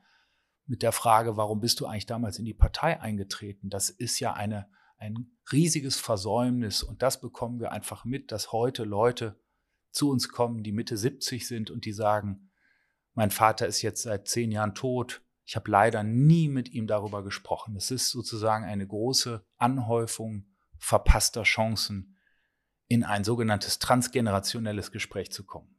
[0.65, 3.69] mit der Frage, warum bist du eigentlich damals in die Partei eingetreten?
[3.69, 8.83] Das ist ja eine, ein riesiges Versäumnis und das bekommen wir einfach mit, dass heute
[8.83, 9.39] Leute
[9.91, 12.49] zu uns kommen, die Mitte 70 sind und die sagen,
[13.13, 15.21] mein Vater ist jetzt seit zehn Jahren tot.
[15.45, 17.75] Ich habe leider nie mit ihm darüber gesprochen.
[17.75, 20.47] Es ist sozusagen eine große Anhäufung
[20.77, 22.17] verpasster Chancen,
[22.87, 25.75] in ein sogenanntes transgenerationelles Gespräch zu kommen.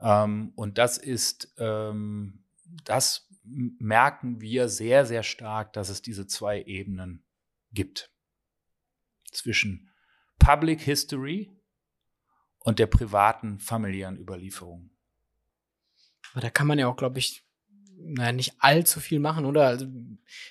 [0.00, 2.39] Ähm, und das ist ähm,
[2.84, 7.24] das merken wir sehr, sehr stark, dass es diese zwei Ebenen
[7.72, 8.10] gibt.
[9.32, 9.90] Zwischen
[10.38, 11.50] Public History
[12.60, 14.90] und der privaten familiären Überlieferung.
[16.32, 17.44] Aber da kann man ja auch, glaube ich,
[18.02, 19.66] naja, nicht allzu viel machen, oder?
[19.66, 19.86] Also,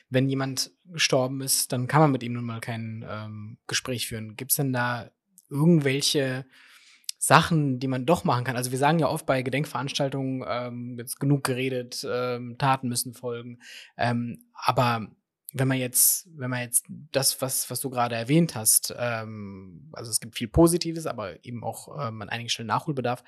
[0.09, 4.35] wenn jemand gestorben ist, dann kann man mit ihm nun mal kein ähm, Gespräch führen.
[4.35, 5.11] Gibt es denn da
[5.49, 6.45] irgendwelche
[7.21, 8.55] Sachen, die man doch machen kann.
[8.55, 13.59] Also wir sagen ja oft bei Gedenkveranstaltungen, ähm, jetzt genug geredet, ähm, Taten müssen folgen.
[13.97, 15.07] Ähm, aber
[15.51, 20.09] wenn man jetzt, wenn man jetzt das, was, was du gerade erwähnt hast, ähm, also
[20.11, 23.23] es gibt viel Positives, aber eben auch ähm, an einigen Stellen Nachholbedarf.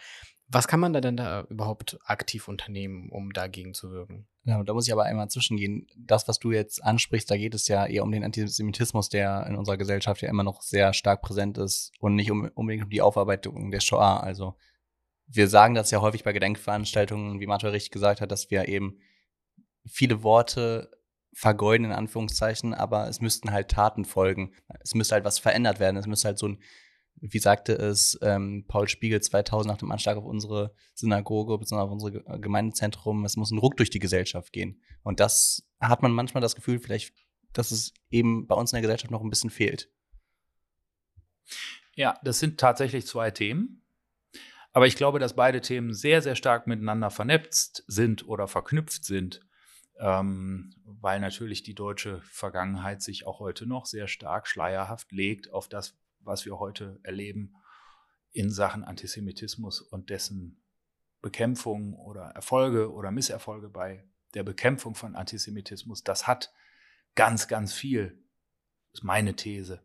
[0.54, 4.28] Was kann man da denn da überhaupt aktiv unternehmen, um dagegen zu wirken?
[4.44, 5.88] Ja, da muss ich aber einmal zwischengehen.
[5.96, 9.56] Das, was du jetzt ansprichst, da geht es ja eher um den Antisemitismus, der in
[9.56, 13.02] unserer Gesellschaft ja immer noch sehr stark präsent ist und nicht um, unbedingt um die
[13.02, 14.22] Aufarbeitung der Shoah.
[14.22, 14.56] Also
[15.28, 19.00] wir sagen das ja häufig bei Gedenkveranstaltungen, wie Martha richtig gesagt hat, dass wir eben
[19.86, 20.92] viele Worte
[21.34, 24.54] vergeuden, in Anführungszeichen, aber es müssten halt Taten folgen.
[24.82, 25.96] Es müsste halt was verändert werden.
[25.96, 26.62] Es müsste halt so ein
[27.20, 31.82] wie sagte es ähm, Paul Spiegel 2000 nach dem Anschlag auf unsere Synagoge bzw.
[31.82, 34.82] auf unser äh, Gemeindezentrum, es muss ein Ruck durch die Gesellschaft gehen.
[35.04, 37.14] Und das hat man manchmal das Gefühl, vielleicht,
[37.54, 39.90] dass es eben bei uns in der Gesellschaft noch ein bisschen fehlt.
[41.96, 43.82] Ja, das sind tatsächlich zwei Themen.
[44.74, 49.42] Aber ich glaube, dass beide Themen sehr, sehr stark miteinander vernetzt sind oder verknüpft sind,
[50.00, 55.68] ähm, weil natürlich die deutsche Vergangenheit sich auch heute noch sehr stark schleierhaft legt auf
[55.68, 57.56] das, was wir heute erleben
[58.32, 60.64] in Sachen Antisemitismus und dessen
[61.22, 66.54] Bekämpfung oder Erfolge oder Misserfolge bei der Bekämpfung von Antisemitismus, das hat
[67.16, 68.24] ganz, ganz viel,
[68.94, 69.84] ist meine These,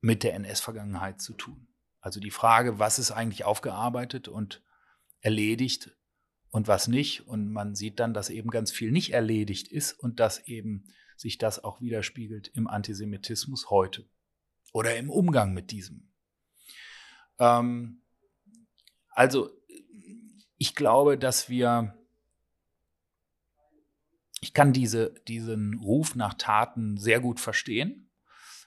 [0.00, 1.68] mit der NS-Vergangenheit zu tun.
[2.00, 4.62] Also die Frage, was ist eigentlich aufgearbeitet und
[5.20, 5.96] erledigt
[6.50, 7.26] und was nicht.
[7.26, 10.84] Und man sieht dann, dass eben ganz viel nicht erledigt ist und dass eben
[11.16, 14.08] sich das auch widerspiegelt im Antisemitismus heute
[14.72, 16.10] oder im Umgang mit diesem.
[17.38, 18.02] Ähm,
[19.10, 19.50] also
[20.56, 21.96] ich glaube, dass wir,
[24.40, 28.10] ich kann diese, diesen Ruf nach Taten sehr gut verstehen.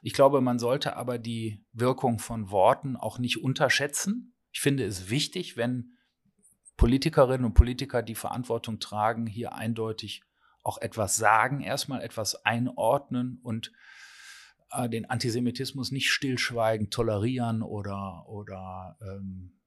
[0.02, 4.34] Ich glaube, man sollte aber die Wirkung von Worten auch nicht unterschätzen.
[4.52, 5.92] Ich finde es wichtig, wenn
[6.76, 10.24] Politikerinnen und Politiker die Verantwortung tragen, hier eindeutig
[10.64, 13.72] auch etwas sagen, erstmal etwas einordnen und
[14.72, 19.60] äh, den Antisemitismus nicht stillschweigend tolerieren oder, oder ähm,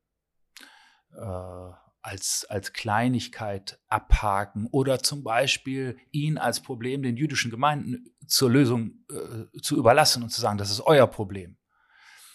[1.12, 8.50] äh, als, als Kleinigkeit abhaken oder zum Beispiel ihn als Problem den jüdischen Gemeinden zur
[8.50, 11.56] Lösung äh, zu überlassen und zu sagen, das ist euer Problem.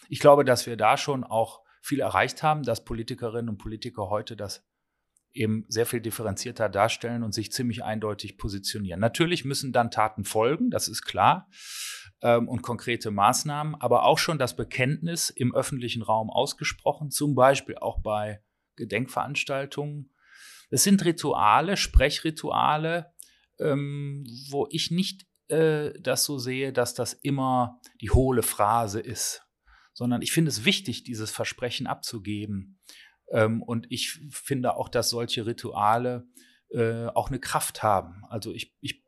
[0.07, 4.35] Ich glaube, dass wir da schon auch viel erreicht haben, dass Politikerinnen und Politiker heute
[4.35, 4.65] das
[5.31, 8.99] eben sehr viel differenzierter darstellen und sich ziemlich eindeutig positionieren.
[8.99, 11.47] Natürlich müssen dann Taten folgen, das ist klar
[12.21, 17.77] ähm, und konkrete Maßnahmen, aber auch schon das Bekenntnis im öffentlichen Raum ausgesprochen, zum Beispiel
[17.77, 18.41] auch bei
[18.75, 20.11] Gedenkveranstaltungen.
[20.69, 23.13] Es sind Rituale, Sprechrituale,
[23.59, 29.43] ähm, wo ich nicht äh, das so sehe, dass das immer die hohle Phrase ist,
[29.93, 32.79] sondern ich finde es wichtig, dieses Versprechen abzugeben.
[33.31, 36.27] Ähm, und ich finde auch, dass solche Rituale
[36.71, 38.23] äh, auch eine Kraft haben.
[38.29, 39.03] Also ich, ich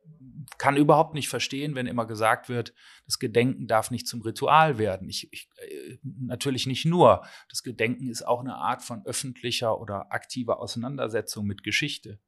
[0.58, 2.74] kann überhaupt nicht verstehen, wenn immer gesagt wird,
[3.06, 5.10] das Gedenken darf nicht zum Ritual werden.
[5.10, 7.26] Ich, ich, äh, natürlich nicht nur.
[7.50, 12.20] Das Gedenken ist auch eine Art von öffentlicher oder aktiver Auseinandersetzung mit Geschichte.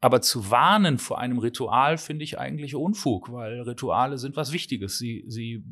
[0.00, 4.98] Aber zu warnen vor einem Ritual finde ich eigentlich Unfug, weil Rituale sind was Wichtiges.
[4.98, 5.64] Sie, sie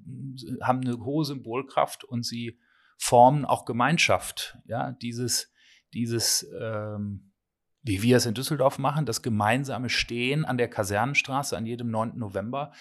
[0.62, 2.58] haben eine hohe Symbolkraft und sie
[2.96, 4.56] formen auch Gemeinschaft.
[4.64, 5.52] Ja, dieses,
[5.92, 7.31] dieses ähm,
[7.82, 12.16] wie wir es in Düsseldorf machen, das gemeinsame Stehen an der Kasernenstraße an jedem 9.
[12.16, 12.72] November,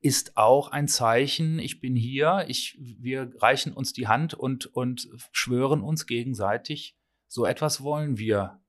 [0.00, 5.08] ist auch ein Zeichen, ich bin hier, ich, wir reichen uns die Hand und, und
[5.32, 8.62] schwören uns gegenseitig, so etwas wollen wir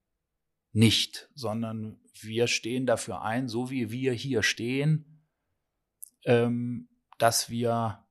[0.72, 5.22] nicht, sondern wir stehen dafür ein, so wie wir hier stehen,
[6.26, 8.06] ähm, dass wir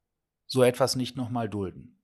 [0.46, 2.00] so etwas nicht nochmal dulden.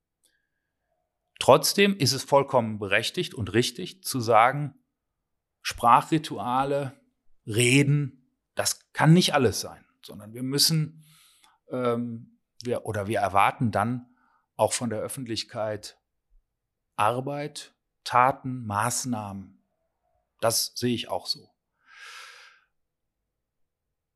[1.39, 4.82] Trotzdem ist es vollkommen berechtigt und richtig zu sagen,
[5.63, 7.01] Sprachrituale,
[7.47, 11.05] Reden, das kann nicht alles sein, sondern wir müssen
[11.71, 14.07] ähm, wir, oder wir erwarten dann
[14.57, 15.99] auch von der Öffentlichkeit
[16.97, 19.63] Arbeit, Taten, Maßnahmen.
[20.41, 21.49] Das sehe ich auch so.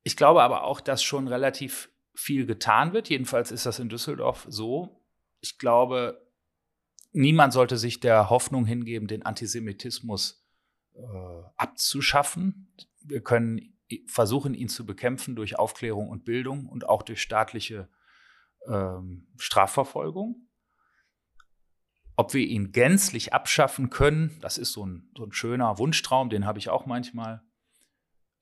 [0.02, 3.08] Ich glaube aber auch, dass schon relativ viel getan wird.
[3.08, 5.04] Jedenfalls ist das in Düsseldorf so.
[5.40, 6.30] Ich glaube,
[7.12, 10.45] niemand sollte sich der Hoffnung hingeben, den Antisemitismus äh,
[11.56, 12.74] abzuschaffen.
[13.02, 17.88] Wir können versuchen, ihn zu bekämpfen durch Aufklärung und Bildung und auch durch staatliche
[18.66, 20.48] ähm, Strafverfolgung.
[22.16, 26.46] Ob wir ihn gänzlich abschaffen können, das ist so ein, so ein schöner Wunschtraum, den
[26.46, 27.42] habe ich auch manchmal.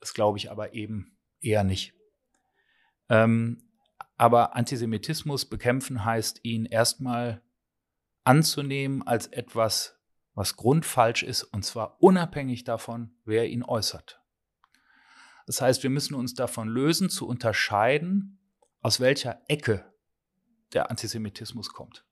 [0.00, 1.92] Das glaube ich aber eben eher nicht.
[3.08, 3.68] Ähm,
[4.16, 7.42] aber Antisemitismus bekämpfen heißt, ihn erstmal
[8.22, 10.00] anzunehmen als etwas
[10.34, 14.20] was grundfalsch ist, und zwar unabhängig davon, wer ihn äußert.
[15.46, 18.38] Das heißt, wir müssen uns davon lösen, zu unterscheiden,
[18.80, 19.84] aus welcher Ecke
[20.72, 22.04] der Antisemitismus kommt.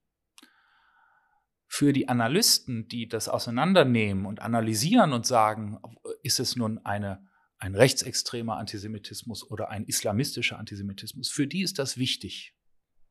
[1.67, 5.81] Für die Analysten, die das auseinandernehmen und analysieren und sagen,
[6.23, 7.27] ist es nun eine,
[7.59, 12.55] ein rechtsextremer Antisemitismus oder ein islamistischer Antisemitismus, für die ist das wichtig.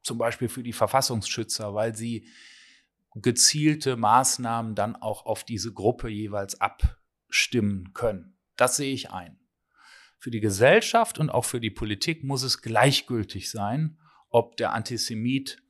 [0.04, 2.28] Zum Beispiel für die Verfassungsschützer, weil sie
[3.16, 8.38] gezielte Maßnahmen dann auch auf diese Gruppe jeweils abstimmen können.
[8.56, 9.38] Das sehe ich ein.
[10.18, 13.98] Für die Gesellschaft und auch für die Politik muss es gleichgültig sein,
[14.30, 15.62] ob der Antisemit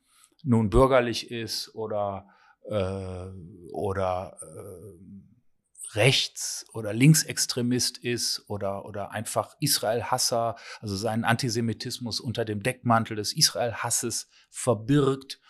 [0.44, 2.28] nun bürgerlich ist oder,
[2.70, 3.28] äh,
[3.72, 12.64] oder äh, rechts- oder linksextremist ist oder, oder einfach Israel-Hasser, also seinen Antisemitismus unter dem
[12.64, 15.41] Deckmantel des Israel-Hasses verbirgt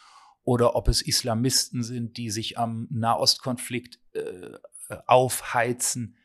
[0.44, 4.58] oder ob es Islamisten sind, die sich am Nahostkonflikt äh,
[5.08, 6.18] aufheizen.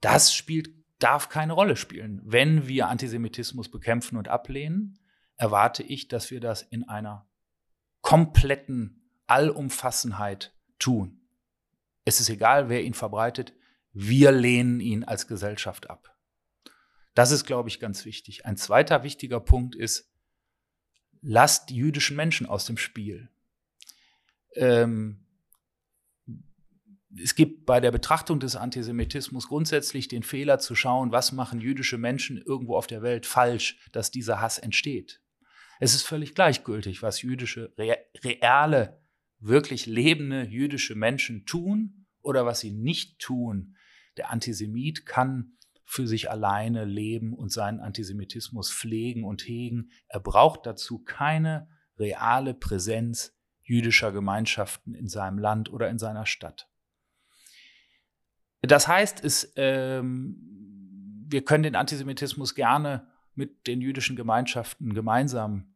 [0.00, 2.20] Das spielt, darf keine Rolle spielen.
[2.24, 4.98] Wenn wir Antisemitismus bekämpfen und ablehnen,
[5.36, 7.28] erwarte ich, dass wir das in einer
[8.02, 11.20] kompletten Allumfassenheit tun.
[12.04, 13.52] Es ist egal, wer ihn verbreitet,
[13.92, 16.16] wir lehnen ihn als Gesellschaft ab.
[17.14, 18.44] Das ist, glaube ich, ganz wichtig.
[18.44, 20.12] Ein zweiter wichtiger Punkt ist,
[21.22, 23.30] lasst die jüdischen Menschen aus dem Spiel
[24.56, 25.26] ähm,
[27.18, 31.98] es gibt bei der Betrachtung des Antisemitismus grundsätzlich den Fehler zu schauen, was machen jüdische
[31.98, 35.22] Menschen irgendwo auf der Welt falsch, dass dieser Hass entsteht.
[35.80, 37.74] Es ist völlig gleichgültig, was jüdische,
[38.24, 39.00] reale,
[39.38, 43.76] wirklich lebende jüdische Menschen tun oder was sie nicht tun.
[44.16, 49.90] Der Antisemit kann für sich alleine leben und seinen Antisemitismus pflegen und hegen.
[50.08, 53.35] Er braucht dazu keine reale Präsenz
[53.66, 56.68] jüdischer Gemeinschaften in seinem Land oder in seiner Stadt.
[58.62, 60.36] Das heißt, es, ähm,
[61.28, 65.74] wir können den Antisemitismus gerne mit den jüdischen Gemeinschaften gemeinsam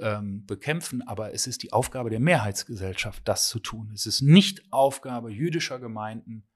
[0.00, 3.90] ähm, bekämpfen, aber es ist die Aufgabe der Mehrheitsgesellschaft, das zu tun.
[3.92, 6.46] Es ist nicht Aufgabe jüdischer Gemeinden,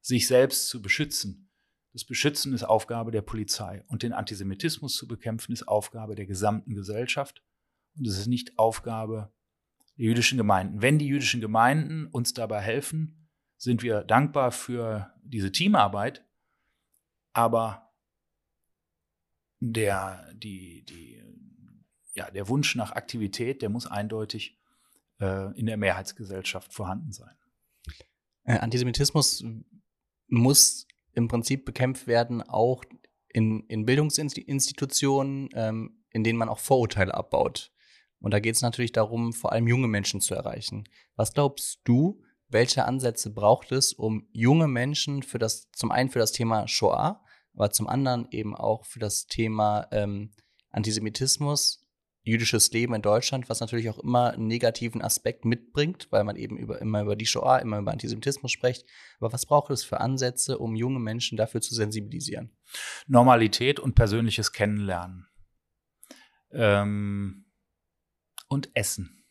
[0.00, 1.50] sich selbst zu beschützen.
[1.92, 6.74] Das Beschützen ist Aufgabe der Polizei und den Antisemitismus zu bekämpfen ist Aufgabe der gesamten
[6.74, 7.42] Gesellschaft
[7.96, 9.32] und es ist nicht Aufgabe
[9.96, 10.82] die jüdischen Gemeinden.
[10.82, 16.24] Wenn die jüdischen Gemeinden uns dabei helfen, sind wir dankbar für diese Teamarbeit.
[17.32, 17.92] Aber
[19.60, 21.22] der, die, die,
[22.14, 24.58] ja, der Wunsch nach Aktivität, der muss eindeutig
[25.20, 27.34] äh, in der Mehrheitsgesellschaft vorhanden sein.
[28.44, 29.44] Äh, Antisemitismus
[30.28, 32.84] muss im Prinzip bekämpft werden, auch
[33.28, 37.72] in, in Bildungsinstitutionen, ähm, in denen man auch Vorurteile abbaut.
[38.20, 40.84] Und da geht es natürlich darum, vor allem junge Menschen zu erreichen.
[41.16, 46.18] Was glaubst du, welche Ansätze braucht es, um junge Menschen für das, zum einen für
[46.18, 47.22] das Thema Shoah,
[47.54, 50.32] aber zum anderen eben auch für das Thema ähm,
[50.70, 51.86] Antisemitismus,
[52.22, 56.58] jüdisches Leben in Deutschland, was natürlich auch immer einen negativen Aspekt mitbringt, weil man eben
[56.58, 58.84] über, immer über die Shoah, immer über Antisemitismus spricht.
[59.20, 62.50] Aber was braucht es für Ansätze, um junge Menschen dafür zu sensibilisieren?
[63.06, 65.28] Normalität und persönliches Kennenlernen.
[66.50, 67.45] Ähm,
[68.48, 69.24] und Essen.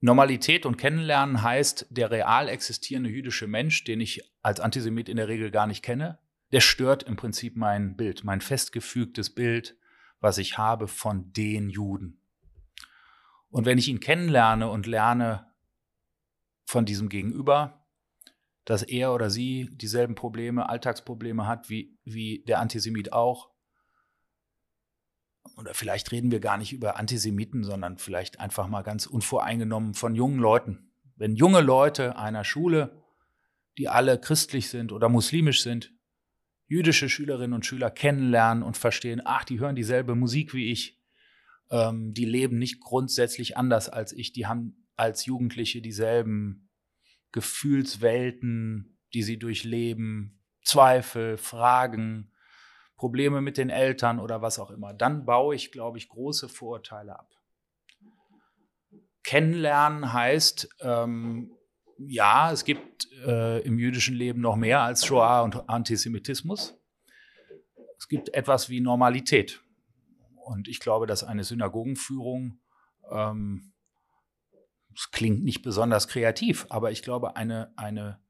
[0.00, 5.28] Normalität und Kennenlernen heißt, der real existierende jüdische Mensch, den ich als Antisemit in der
[5.28, 6.18] Regel gar nicht kenne,
[6.52, 9.76] der stört im Prinzip mein Bild, mein festgefügtes Bild,
[10.20, 12.20] was ich habe von den Juden.
[13.50, 15.46] Und wenn ich ihn kennenlerne und lerne
[16.66, 17.86] von diesem Gegenüber,
[18.64, 23.50] dass er oder sie dieselben Probleme, Alltagsprobleme hat wie, wie der Antisemit auch,
[25.56, 30.14] oder vielleicht reden wir gar nicht über Antisemiten, sondern vielleicht einfach mal ganz unvoreingenommen von
[30.14, 30.90] jungen Leuten.
[31.16, 33.02] Wenn junge Leute einer Schule,
[33.78, 35.92] die alle christlich sind oder muslimisch sind,
[36.66, 41.00] jüdische Schülerinnen und Schüler kennenlernen und verstehen, ach, die hören dieselbe Musik wie ich,
[41.70, 46.68] ähm, die leben nicht grundsätzlich anders als ich, die haben als Jugendliche dieselben
[47.32, 52.32] Gefühlswelten, die sie durchleben, Zweifel, Fragen,
[52.96, 57.18] Probleme mit den Eltern oder was auch immer, dann baue ich, glaube ich, große Vorurteile
[57.18, 57.30] ab.
[59.22, 61.56] Kennenlernen heißt, ähm,
[61.98, 66.78] ja, es gibt äh, im jüdischen Leben noch mehr als Shoah und Antisemitismus.
[67.98, 69.62] Es gibt etwas wie Normalität.
[70.36, 72.60] Und ich glaube, dass eine Synagogenführung,
[73.10, 73.72] ähm,
[74.94, 78.20] es klingt nicht besonders kreativ, aber ich glaube, eine, eine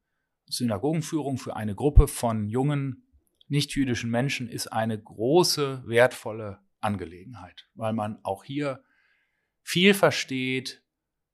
[0.47, 3.06] Synagogenführung für eine Gruppe von jungen
[3.47, 8.83] nichtjüdischen Menschen ist eine große, wertvolle Angelegenheit, weil man auch hier
[9.63, 10.83] viel versteht,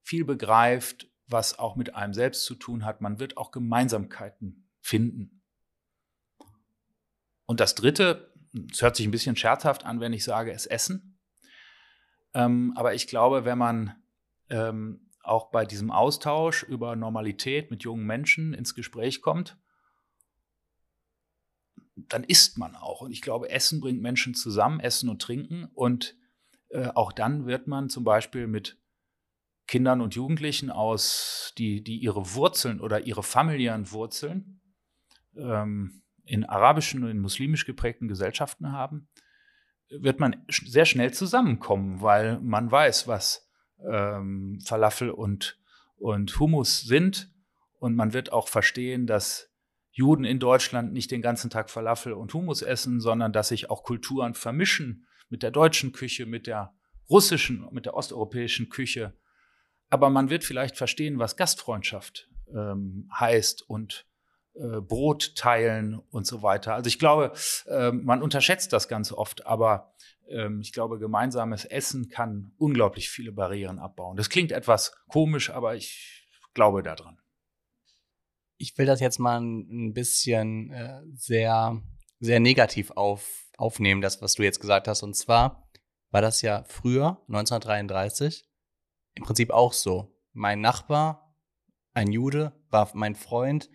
[0.02, 3.02] viel begreift, was auch mit einem selbst zu tun hat.
[3.02, 5.42] Man wird auch Gemeinsamkeiten finden.
[7.46, 8.34] Und das Dritte,
[8.72, 11.20] es hört sich ein bisschen scherzhaft an, wenn ich sage, es Essen.
[12.34, 13.96] Ähm, aber ich glaube, wenn man
[14.50, 19.58] ähm, auch bei diesem Austausch über Normalität mit jungen Menschen ins Gespräch kommt,
[21.96, 23.02] dann isst man auch.
[23.02, 25.66] Und ich glaube, Essen bringt Menschen zusammen, Essen und Trinken.
[25.74, 26.16] Und
[26.70, 28.78] äh, auch dann wird man zum Beispiel mit
[29.68, 34.62] Kindern und Jugendlichen aus, die, die ihre Wurzeln oder ihre familiären Wurzeln
[35.36, 39.08] ähm, in arabischen und in muslimisch geprägten Gesellschaften haben,
[39.90, 43.50] wird man sehr schnell zusammenkommen, weil man weiß, was
[43.90, 45.60] ähm, Falafel und,
[45.96, 47.32] und Hummus sind.
[47.80, 49.53] Und man wird auch verstehen, dass
[49.96, 53.84] Juden in Deutschland nicht den ganzen Tag Falafel und Hummus essen, sondern dass sich auch
[53.84, 56.74] Kulturen vermischen mit der deutschen Küche, mit der
[57.10, 59.14] russischen, mit der osteuropäischen Küche.
[59.90, 64.08] Aber man wird vielleicht verstehen, was Gastfreundschaft ähm, heißt und
[64.56, 66.74] äh, Brot teilen und so weiter.
[66.74, 67.32] Also ich glaube,
[67.68, 69.94] äh, man unterschätzt das ganz oft, aber
[70.28, 74.18] äh, ich glaube, gemeinsames Essen kann unglaublich viele Barrieren abbauen.
[74.18, 77.20] Das klingt etwas komisch, aber ich glaube daran
[78.64, 81.82] ich will das jetzt mal ein bisschen äh, sehr,
[82.22, 85.04] sehr negativ auf, aufnehmen, das, was du jetzt gesagt hast.
[85.04, 85.70] Und zwar
[86.12, 88.48] war das ja früher, 1933,
[89.16, 90.18] im Prinzip auch so.
[90.32, 91.36] Mein Nachbar,
[91.94, 93.70] ein Jude, war mein Freund,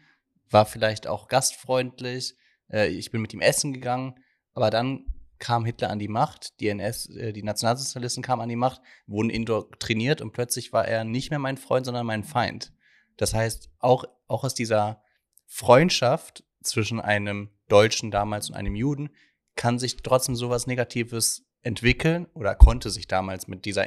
[0.48, 2.34] war vielleicht auch gastfreundlich.
[2.72, 4.14] Äh, ich bin mit ihm essen gegangen,
[4.54, 5.04] aber dann
[5.38, 9.28] kam Hitler an die Macht, die NS, äh, die Nationalsozialisten kamen an die Macht, wurden
[9.28, 12.72] indoktriniert und plötzlich war er nicht mehr mein Freund, sondern mein Feind.
[13.18, 15.02] Das heißt, auch, auch aus dieser
[15.46, 19.10] Freundschaft zwischen einem Deutschen damals und einem Juden
[19.56, 23.86] kann sich trotzdem sowas Negatives entwickeln oder konnte sich damals mit dieser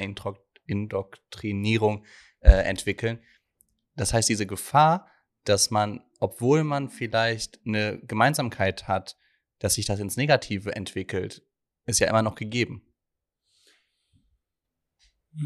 [0.65, 2.05] Indoktrinierung
[2.41, 3.23] äh, entwickeln.
[3.95, 5.07] Das heißt, diese Gefahr,
[5.45, 9.17] dass man, obwohl man vielleicht eine Gemeinsamkeit hat,
[9.59, 11.43] dass sich das ins Negative entwickelt,
[11.85, 12.85] ist ja immer noch gegeben.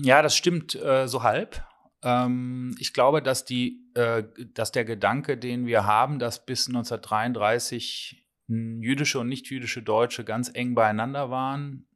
[0.01, 1.63] Ja, das stimmt äh, so halb.
[2.05, 8.25] Ähm, ich glaube, dass, die, äh, dass der Gedanke, den wir haben, dass bis 1933
[8.47, 11.87] jüdische und nicht-jüdische Deutsche ganz eng beieinander waren,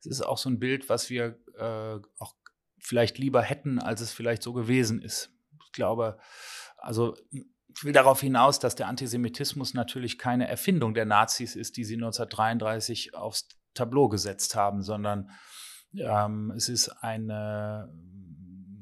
[0.00, 2.34] es ist auch so ein Bild, was wir äh, auch
[2.80, 5.30] vielleicht lieber hätten, als es vielleicht so gewesen ist.
[5.64, 6.18] Ich glaube,
[6.76, 11.84] also ich will darauf hinaus, dass der Antisemitismus natürlich keine Erfindung der Nazis ist, die
[11.84, 15.30] sie 1933 aufs Tableau gesetzt haben, sondern
[15.94, 17.88] ähm, es ist eine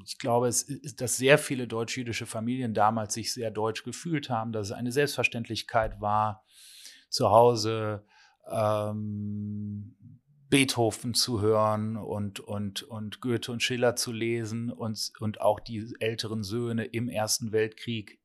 [0.07, 4.67] ich glaube, es dass sehr viele deutsch-jüdische Familien damals sich sehr deutsch gefühlt haben, dass
[4.67, 6.45] es eine Selbstverständlichkeit war,
[7.09, 8.05] zu Hause
[8.49, 9.97] ähm,
[10.49, 15.93] Beethoven zu hören und, und, und Goethe und Schiller zu lesen und, und auch die
[15.99, 18.21] älteren Söhne im Ersten Weltkrieg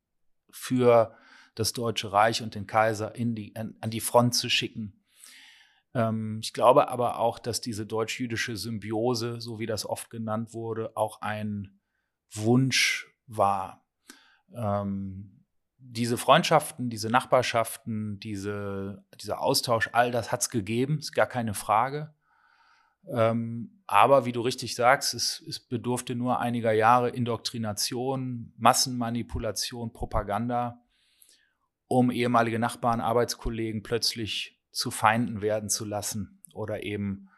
[0.51, 1.17] für
[1.57, 5.02] das Deutsche Reich und den Kaiser in die, an, an die Front zu schicken.
[5.95, 10.97] Ähm, ich glaube aber auch, dass diese deutsch-jüdische Symbiose, so wie das oft genannt wurde,
[10.97, 11.81] auch ein
[12.33, 13.85] Wunsch war.
[14.55, 15.45] Ähm,
[15.79, 21.55] diese Freundschaften, diese Nachbarschaften, diese, dieser Austausch, all das hat es gegeben, ist gar keine
[21.55, 22.15] Frage.
[23.13, 30.81] Ähm, aber wie du richtig sagst, es, es bedurfte nur einiger Jahre Indoktrination, Massenmanipulation, Propaganda,
[31.89, 37.29] um ehemalige Nachbarn, Arbeitskollegen plötzlich zu Feinden werden zu lassen oder eben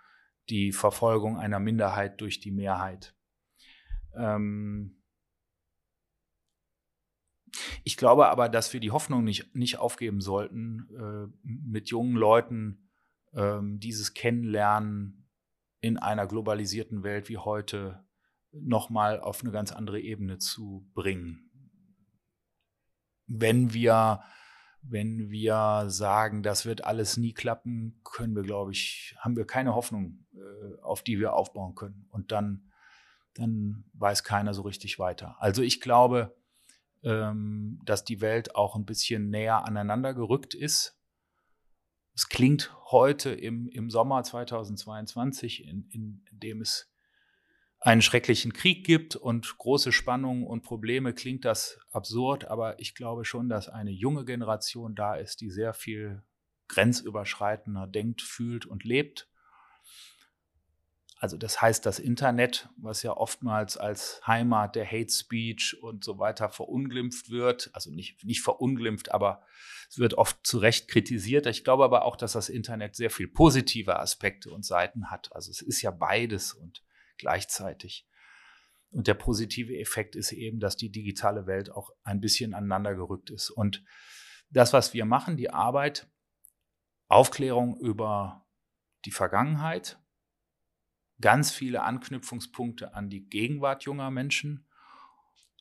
[0.49, 3.15] die Verfolgung einer Minderheit durch die Mehrheit.
[4.17, 5.01] Ähm
[7.83, 12.91] ich glaube aber, dass wir die Hoffnung nicht, nicht aufgeben sollten, äh, mit jungen Leuten
[13.33, 15.29] äh, dieses Kennenlernen
[15.81, 18.05] in einer globalisierten Welt wie heute
[18.53, 21.51] nochmal auf eine ganz andere Ebene zu bringen.
[23.27, 24.23] Wenn wir
[24.87, 29.75] wenn wir sagen, das wird alles nie klappen, können wir, glaube ich, haben wir keine
[29.75, 32.07] Hoffnung, äh, auf die wir aufbauen können.
[32.11, 32.71] Und dann,
[33.35, 35.37] dann weiß keiner so richtig weiter.
[35.41, 36.37] Also ich glaube,
[37.03, 40.99] ähm, dass die Welt auch ein bisschen näher aneinander gerückt ist.
[42.15, 46.94] Es klingt heute im, im Sommer 2022, in, in, in dem es
[47.85, 53.27] einen schrecklichen Krieg gibt und große Spannungen und Probleme, klingt das absurd, aber ich glaube
[53.27, 56.23] schon, dass eine junge Generation da ist, die sehr viel
[56.69, 59.29] grenzüberschreitender denkt, fühlt und lebt.
[61.19, 66.19] Also das heißt, das Internet, was ja oftmals als Heimat der Hate Speech und so
[66.19, 69.43] weiter verunglimpft wird, also nicht, nicht verunglimpft, aber
[69.91, 71.45] es wird oft zu Recht kritisiert.
[71.47, 75.37] Ich glaube aber auch, dass das Internet sehr viel positive Aspekte und Seiten hat.
[75.37, 76.83] Also es ist ja beides und
[77.19, 78.07] gleichzeitig.
[78.91, 83.31] Und der positive Effekt ist eben, dass die digitale Welt auch ein bisschen aneinander gerückt
[83.31, 83.51] ist.
[83.51, 83.85] Und
[84.51, 86.09] das, was wir machen, die Arbeit,
[87.09, 88.47] Aufklärung über
[89.05, 89.99] die Vergangenheit,
[91.21, 94.67] ganz viele Anknüpfungspunkte an die Gegenwart junger Menschen,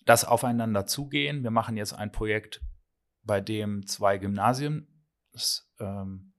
[0.06, 1.44] das Aufeinander zugehen.
[1.44, 2.62] Wir machen jetzt ein Projekt,
[3.24, 4.88] bei dem zwei Gymnasien,
[5.32, 6.34] das ähm,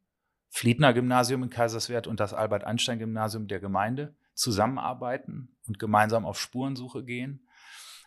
[0.51, 6.41] Fliedner Gymnasium in Kaiserswerth und das Albert Einstein Gymnasium der Gemeinde, zusammenarbeiten und gemeinsam auf
[6.41, 7.47] Spurensuche gehen.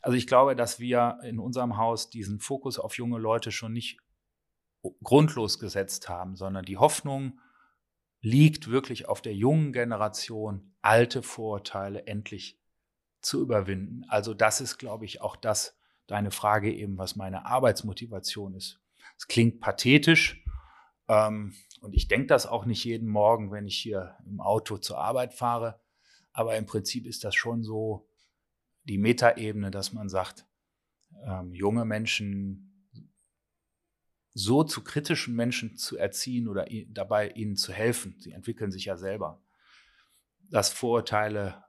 [0.01, 3.99] Also ich glaube, dass wir in unserem Haus diesen Fokus auf junge Leute schon nicht
[5.03, 7.39] grundlos gesetzt haben, sondern die Hoffnung
[8.21, 12.59] liegt wirklich auf der jungen Generation, alte Vorurteile endlich
[13.21, 14.05] zu überwinden.
[14.07, 18.79] Also das ist, glaube ich, auch das, deine Frage eben, was meine Arbeitsmotivation ist.
[19.17, 20.43] Es klingt pathetisch
[21.07, 24.99] ähm, und ich denke das auch nicht jeden Morgen, wenn ich hier im Auto zur
[24.99, 25.79] Arbeit fahre.
[26.37, 28.07] Aber im Prinzip ist das schon so
[28.83, 30.45] die Metaebene, dass man sagt,
[31.25, 32.91] ähm, junge Menschen
[34.35, 38.17] so zu kritischen Menschen zu erziehen oder dabei ihnen zu helfen.
[38.19, 39.41] Sie entwickeln sich ja selber.
[40.51, 41.65] Dass Vorurteile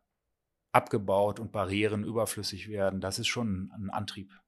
[0.70, 4.38] abgebaut und Barrieren überflüssig werden, das ist schon ein Antrieb.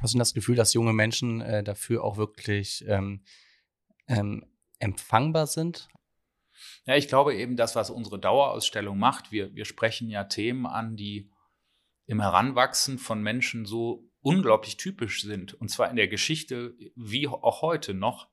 [0.00, 3.22] Hast du das Gefühl, dass junge Menschen äh, dafür auch wirklich ähm,
[4.08, 4.44] ähm,
[4.78, 5.88] empfangbar sind?
[6.84, 10.96] Ja, ich glaube eben, das, was unsere Dauerausstellung macht, wir, wir sprechen ja Themen an,
[10.96, 11.30] die
[12.06, 17.62] im Heranwachsen von Menschen so unglaublich typisch sind, und zwar in der Geschichte wie auch
[17.62, 18.28] heute noch,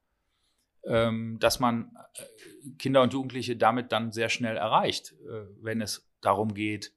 [0.85, 6.09] ähm, dass man äh, Kinder und Jugendliche damit dann sehr schnell erreicht, äh, wenn es
[6.21, 6.93] darum geht,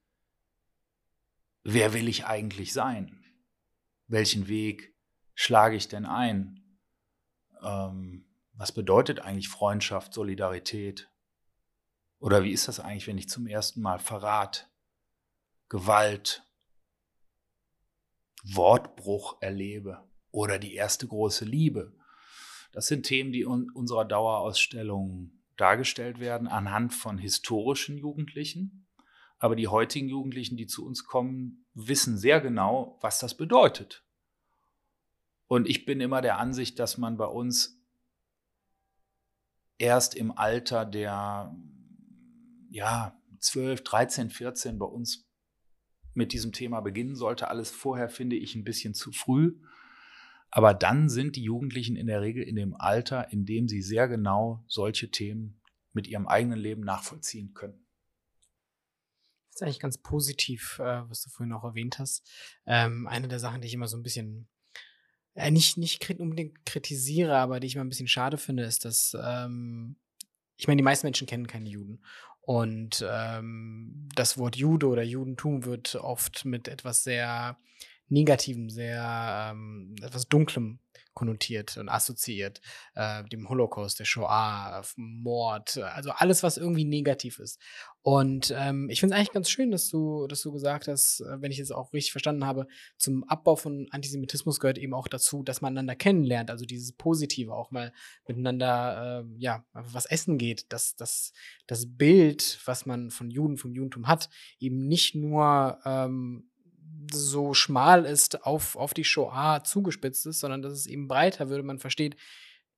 [1.65, 3.25] wer will ich eigentlich sein?
[4.07, 4.95] Welchen Weg
[5.35, 6.79] schlage ich denn ein?
[7.63, 11.09] Ähm, was bedeutet eigentlich Freundschaft, Solidarität?
[12.23, 14.71] Oder wie ist das eigentlich, wenn ich zum ersten Mal Verrat,
[15.69, 16.47] Gewalt,
[18.45, 21.93] Wortbruch erlebe oder die erste große Liebe?
[22.71, 28.87] Das sind Themen, die in unserer Dauerausstellung dargestellt werden anhand von historischen Jugendlichen.
[29.41, 34.05] Aber die heutigen Jugendlichen, die zu uns kommen, wissen sehr genau, was das bedeutet.
[35.49, 37.83] Und ich bin immer der Ansicht, dass man bei uns
[39.79, 41.53] erst im Alter der
[42.73, 45.29] ja, 12, 13, 14 bei uns
[46.15, 47.49] mit diesem Thema beginnen sollte.
[47.49, 49.59] Alles vorher finde ich ein bisschen zu früh.
[50.51, 54.09] Aber dann sind die Jugendlichen in der Regel in dem Alter, in dem sie sehr
[54.09, 55.61] genau solche Themen
[55.93, 57.87] mit ihrem eigenen Leben nachvollziehen können.
[59.51, 62.31] Das ist eigentlich ganz positiv, äh, was du vorhin auch erwähnt hast.
[62.67, 64.49] Ähm, eine der Sachen, die ich immer so ein bisschen
[65.35, 69.17] äh, nicht, nicht unbedingt kritisiere, aber die ich immer ein bisschen schade finde, ist, dass
[69.23, 69.97] ähm,
[70.57, 72.03] ich meine, die meisten Menschen kennen keine Juden.
[72.43, 77.57] Und ähm, das Wort Jude oder Judentum wird oft mit etwas sehr
[78.13, 80.79] Negativem, sehr ähm, etwas Dunklem
[81.15, 82.61] konnotiert und assoziiert.
[82.95, 87.59] Äh, dem Holocaust, der Shoah, Mord, also alles, was irgendwie negativ ist.
[88.03, 91.41] Und ähm, ich finde es eigentlich ganz schön, dass du, dass du gesagt hast, äh,
[91.41, 95.43] wenn ich es auch richtig verstanden habe, zum Abbau von Antisemitismus gehört eben auch dazu,
[95.43, 97.93] dass man einander kennenlernt, also dieses Positive auch mal
[98.27, 101.33] miteinander, äh, ja, was essen geht, dass, dass
[101.67, 106.51] das Bild, was man von Juden, vom Judentum hat, eben nicht nur ähm,
[107.11, 111.63] so schmal ist, auf, auf die Shoah zugespitzt ist, sondern dass es eben breiter würde.
[111.63, 112.17] Man versteht,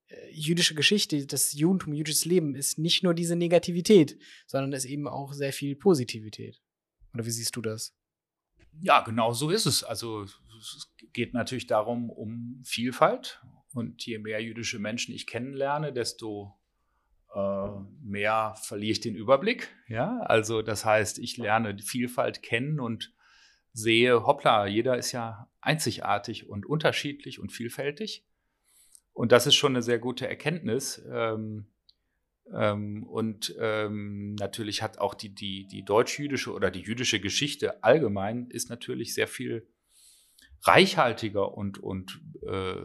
[0.07, 5.09] äh, jüdische Geschichte, das Judentum, jüdisches Leben ist nicht nur diese Negativität, sondern ist eben
[5.09, 6.61] auch sehr viel Positivität.
[7.13, 7.95] Oder wie siehst du das?
[8.81, 9.85] Ja, genau so ist es.
[9.85, 10.25] Also
[10.59, 13.41] es geht natürlich darum, um Vielfalt.
[13.73, 16.55] Und je mehr jüdische Menschen ich kennenlerne, desto
[17.35, 17.69] äh,
[18.03, 19.75] mehr verliere ich den Überblick.
[19.89, 23.13] Ja, also das heißt, ich lerne Vielfalt kennen und
[23.75, 28.25] sehe, hoppla, jeder ist ja einzigartig und unterschiedlich und vielfältig.
[29.13, 31.05] Und das ist schon eine sehr gute Erkenntnis.
[31.13, 31.67] Ähm,
[32.53, 38.49] ähm, und ähm, natürlich hat auch die, die, die deutsch-jüdische oder die jüdische Geschichte allgemein
[38.51, 39.69] ist natürlich sehr viel
[40.63, 42.77] reichhaltiger und, und äh,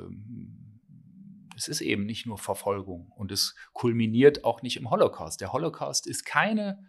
[1.55, 5.41] es ist eben nicht nur Verfolgung und es kulminiert auch nicht im Holocaust.
[5.41, 6.83] Der Holocaust ist keine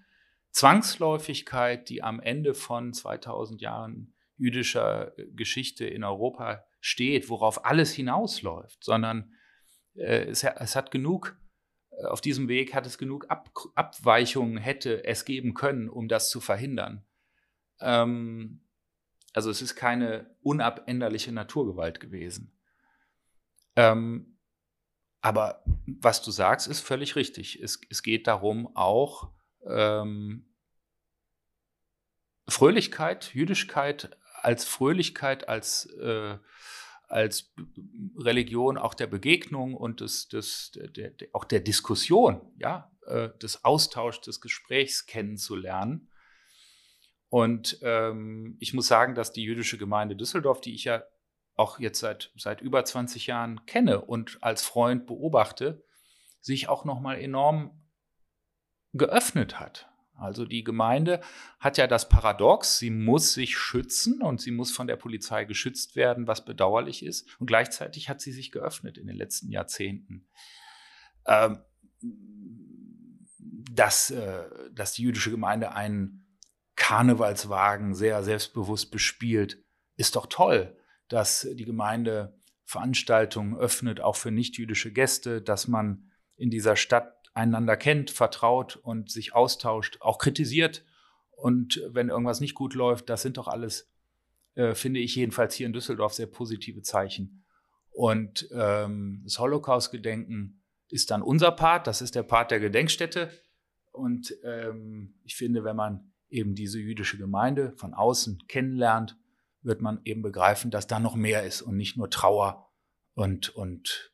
[0.52, 7.92] Zwangsläufigkeit, die am Ende von 2000 Jahren jüdischer äh, Geschichte in Europa steht, worauf alles
[7.92, 9.34] hinausläuft, sondern
[9.94, 11.38] äh, es, es, hat genug,
[11.90, 16.30] äh, auf diesem Weg hat es genug Ab, Abweichungen hätte es geben können, um das
[16.30, 17.04] zu verhindern.
[17.80, 18.66] Ähm,
[19.32, 22.58] also es ist keine unabänderliche Naturgewalt gewesen.
[23.76, 24.38] Ähm,
[25.20, 27.62] aber was du sagst, ist völlig richtig.
[27.62, 29.30] Es, es geht darum, auch
[29.66, 30.46] ähm,
[32.48, 36.38] Fröhlichkeit, Jüdischkeit als Fröhlichkeit, als, äh,
[37.08, 37.52] als
[38.16, 43.64] Religion auch der Begegnung und des, des, der, der, auch der Diskussion, ja, äh, des
[43.64, 46.10] Austauschs, des Gesprächs kennenzulernen.
[47.28, 51.04] Und ähm, ich muss sagen, dass die jüdische Gemeinde Düsseldorf, die ich ja
[51.54, 55.84] auch jetzt seit, seit über 20 Jahren kenne und als Freund beobachte,
[56.40, 57.79] sich auch nochmal enorm
[58.92, 59.88] geöffnet hat.
[60.20, 61.20] Also die Gemeinde
[61.58, 65.96] hat ja das Paradox, sie muss sich schützen und sie muss von der Polizei geschützt
[65.96, 67.26] werden, was bedauerlich ist.
[67.40, 70.28] Und gleichzeitig hat sie sich geöffnet in den letzten Jahrzehnten.
[71.26, 71.60] Ähm,
[73.72, 76.26] dass, äh, dass die jüdische Gemeinde einen
[76.76, 79.62] Karnevalswagen sehr selbstbewusst bespielt,
[79.96, 80.76] ist doch toll,
[81.08, 87.76] dass die Gemeinde Veranstaltungen öffnet, auch für nichtjüdische Gäste, dass man in dieser Stadt einander
[87.76, 90.84] kennt, vertraut und sich austauscht, auch kritisiert.
[91.30, 93.90] Und wenn irgendwas nicht gut läuft, das sind doch alles,
[94.54, 97.44] äh, finde ich jedenfalls hier in Düsseldorf, sehr positive Zeichen.
[97.90, 103.30] Und ähm, das Holocaust-Gedenken ist dann unser Part, das ist der Part der Gedenkstätte.
[103.92, 109.16] Und ähm, ich finde, wenn man eben diese jüdische Gemeinde von außen kennenlernt,
[109.62, 112.70] wird man eben begreifen, dass da noch mehr ist und nicht nur Trauer
[113.14, 114.12] und, und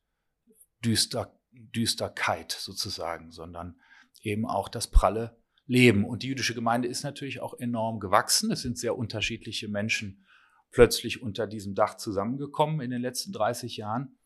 [0.84, 1.36] düster
[1.74, 3.80] Düsterkeit sozusagen, sondern
[4.22, 6.04] eben auch das pralle Leben.
[6.04, 8.50] Und die jüdische Gemeinde ist natürlich auch enorm gewachsen.
[8.50, 10.24] Es sind sehr unterschiedliche Menschen
[10.70, 14.18] plötzlich unter diesem Dach zusammengekommen in den letzten 30 Jahren.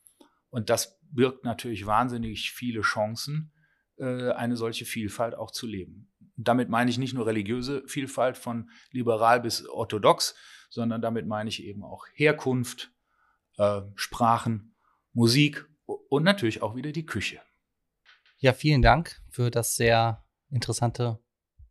[0.51, 3.53] Und das birgt natürlich wahnsinnig viele Chancen,
[3.97, 6.11] äh, eine solche Vielfalt auch zu leben.
[6.37, 10.35] Damit meine ich nicht nur religiöse Vielfalt von liberal bis orthodox,
[10.71, 12.93] sondern damit meine ich eben auch Herkunft,
[13.59, 14.75] äh, Sprachen,
[15.13, 15.70] Musik
[16.09, 17.41] und natürlich auch wieder die Küche.
[18.39, 21.19] Ja, vielen Dank für das sehr interessante,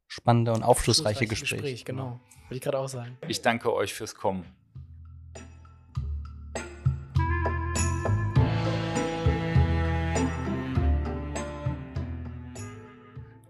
[0.07, 1.49] spannende und aufschlussreiche Gespräch.
[1.49, 1.86] Gespräch.
[1.86, 3.17] Genau, würde ich gerade auch sagen.
[3.28, 4.45] Ich danke euch fürs Kommen.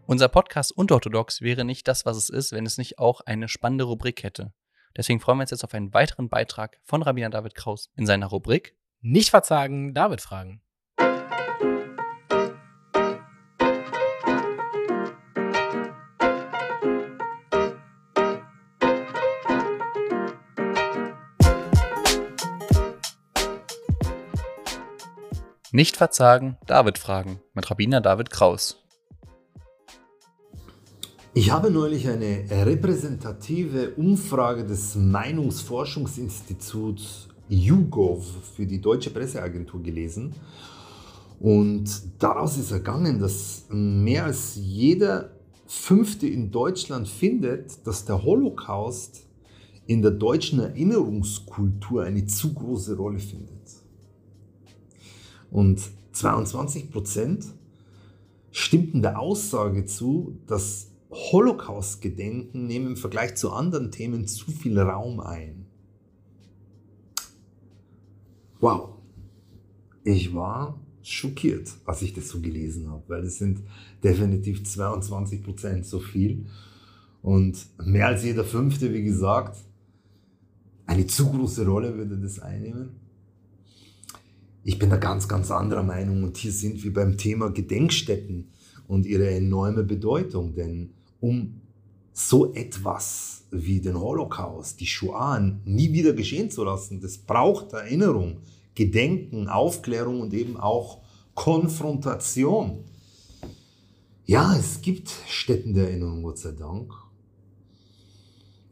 [0.05, 3.83] Unser Podcast Unorthodox wäre nicht das, was es ist, wenn es nicht auch eine spannende
[3.83, 4.53] Rubrik hätte.
[4.97, 8.25] Deswegen freuen wir uns jetzt auf einen weiteren Beitrag von Rabbiner David Kraus in seiner
[8.25, 10.61] Rubrik nicht verzagen, David fragen.
[25.71, 28.83] Nicht verzagen, David fragen mit Rabbiner David Kraus.
[31.35, 38.25] Ich habe neulich eine repräsentative Umfrage des Meinungsforschungsinstituts YouGov
[38.55, 40.33] für die Deutsche Presseagentur gelesen.
[41.39, 41.89] Und
[42.19, 45.31] daraus ist ergangen, dass mehr als jeder
[45.65, 49.25] Fünfte in Deutschland findet, dass der Holocaust
[49.87, 53.49] in der deutschen Erinnerungskultur eine zu große Rolle findet.
[55.49, 55.81] Und
[56.11, 57.45] 22 Prozent
[58.51, 65.19] stimmten der Aussage zu, dass Holocaust-Gedenken nehmen im Vergleich zu anderen Themen zu viel Raum
[65.19, 65.65] ein.
[68.59, 68.95] Wow,
[70.03, 73.61] ich war schockiert, als ich das so gelesen habe, weil es sind
[74.03, 76.45] definitiv 22 Prozent so viel.
[77.21, 79.57] Und mehr als jeder Fünfte, wie gesagt,
[80.85, 82.89] eine zu große Rolle würde das einnehmen.
[84.63, 88.49] Ich bin da ganz, ganz anderer Meinung und hier sind wir beim Thema Gedenkstätten
[88.87, 90.91] und ihre enorme Bedeutung, denn
[91.21, 91.58] um
[92.19, 98.41] so etwas wie den Holocaust, die Shoah nie wieder geschehen zu lassen, das braucht Erinnerung,
[98.75, 101.01] Gedenken, Aufklärung und eben auch
[101.33, 102.83] Konfrontation.
[104.25, 106.91] Ja, es gibt Stätten der Erinnerung, Gott sei Dank.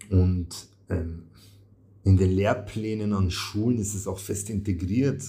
[0.09, 0.49] Und
[0.89, 1.23] ähm,
[2.03, 5.23] in den Lehrplänen an Schulen ist es auch fest integriert,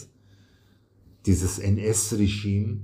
[1.24, 2.80] dieses NS-Regime.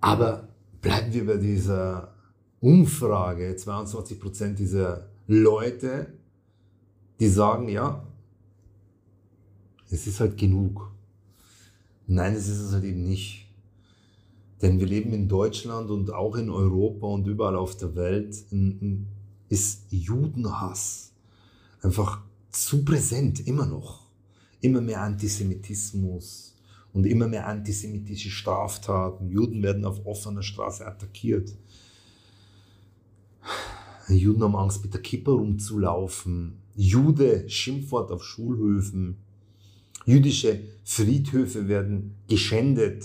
[0.00, 0.48] Aber
[0.80, 2.17] bleiben wir bei dieser
[2.60, 6.12] Umfrage, 22 Prozent dieser Leute,
[7.20, 8.04] die sagen, ja,
[9.90, 10.90] es ist halt genug.
[12.06, 13.46] Nein, es ist es halt eben nicht.
[14.60, 18.36] Denn wir leben in Deutschland und auch in Europa und überall auf der Welt
[19.48, 21.12] ist Judenhass
[21.82, 24.08] einfach zu präsent, immer noch.
[24.60, 26.56] Immer mehr Antisemitismus
[26.92, 29.28] und immer mehr antisemitische Straftaten.
[29.30, 31.54] Juden werden auf offener Straße attackiert.
[34.14, 36.58] Juden haben Angst, mit der Kippe rumzulaufen.
[36.76, 39.18] Jude, Schimpfwort auf Schulhöfen.
[40.06, 43.04] Jüdische Friedhöfe werden geschändet.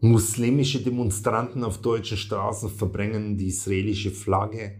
[0.00, 4.74] Muslimische Demonstranten auf deutschen Straßen verbrennen die israelische Flagge.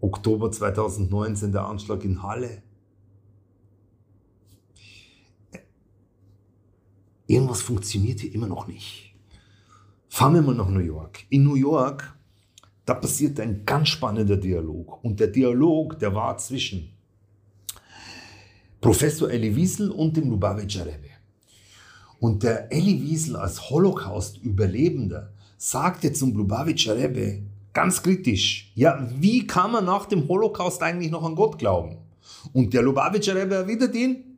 [0.00, 2.62] Oktober 2019 der Anschlag in Halle.
[7.26, 9.14] Irgendwas funktioniert hier immer noch nicht.
[10.08, 11.26] Fahren wir mal nach New York.
[11.28, 12.16] In New York,
[12.90, 15.04] da passiert ein ganz spannender Dialog.
[15.04, 16.90] Und der Dialog, der war zwischen
[18.80, 21.10] Professor Elie Wiesel und dem Lubavitcher Rebbe.
[22.18, 29.70] Und der Elie Wiesel als Holocaust-Überlebender sagte zum Lubavitcher Rebbe ganz kritisch, ja, wie kann
[29.70, 31.98] man nach dem Holocaust eigentlich noch an Gott glauben?
[32.52, 34.36] Und der Lubavitcher Rebbe erwidert ihn,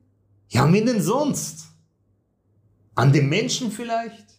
[0.51, 1.69] ja, wen denn sonst?
[2.95, 4.32] An den Menschen vielleicht?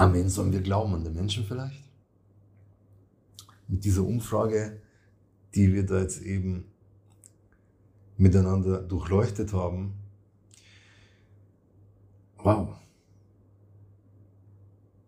[0.00, 0.94] An wen sollen wir glauben?
[0.94, 1.84] An den Menschen vielleicht?
[3.68, 4.80] Mit dieser Umfrage
[5.54, 6.64] die wir da jetzt eben
[8.16, 9.94] miteinander durchleuchtet haben.
[12.38, 12.76] Wow.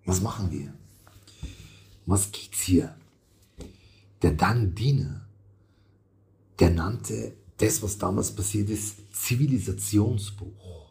[0.04, 0.74] Was machen wir?
[2.06, 2.96] Was geht's hier?
[4.22, 5.26] Der Dan Diener,
[6.58, 10.90] der nannte das, was damals passiert ist, Zivilisationsbruch.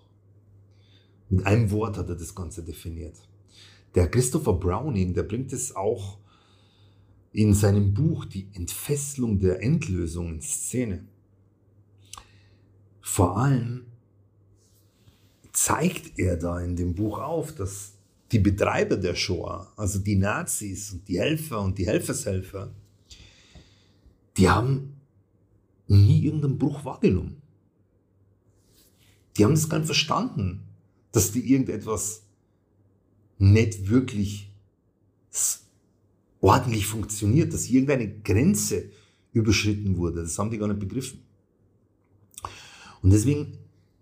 [1.29, 3.15] Mit einem Wort hat er das Ganze definiert.
[3.95, 6.17] Der Christopher Browning, der bringt es auch
[7.33, 11.07] in seinem Buch Die Entfesselung der Endlösung in Szene.
[13.01, 13.85] Vor allem
[15.51, 17.93] zeigt er da in dem Buch auf, dass
[18.31, 22.73] die Betreiber der Shoah, also die Nazis und die Helfer und die Helfershelfer,
[24.37, 25.01] die haben
[25.87, 27.41] nie irgendeinen Bruch wahrgenommen.
[29.35, 30.63] Die haben das gar nicht verstanden,
[31.11, 32.23] dass die irgendetwas
[33.41, 34.51] nicht wirklich
[36.39, 38.91] ordentlich funktioniert, dass irgendeine Grenze
[39.33, 40.21] überschritten wurde.
[40.21, 41.21] Das haben die gar nicht begriffen.
[43.01, 43.57] Und deswegen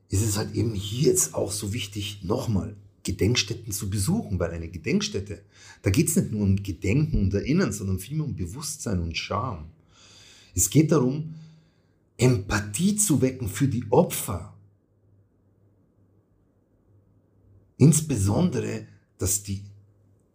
[0.09, 4.67] ist es halt eben hier jetzt auch so wichtig, nochmal Gedenkstätten zu besuchen, weil eine
[4.67, 5.41] Gedenkstätte,
[5.83, 9.69] da geht es nicht nur um Gedenken und Erinnern, sondern vielmehr um Bewusstsein und Scham.
[10.53, 11.35] Es geht darum,
[12.17, 14.53] Empathie zu wecken für die Opfer.
[17.77, 18.87] Insbesondere,
[19.19, 19.61] dass die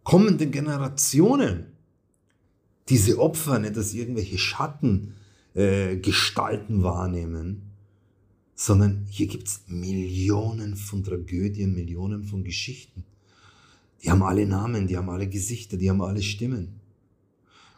[0.03, 1.65] kommenden Generationen
[2.87, 7.63] diese Opfer nicht als irgendwelche Schattengestalten äh, wahrnehmen,
[8.55, 13.03] sondern hier gibt es Millionen von Tragödien, Millionen von Geschichten.
[14.01, 16.79] Die haben alle Namen, die haben alle Gesichter, die haben alle Stimmen.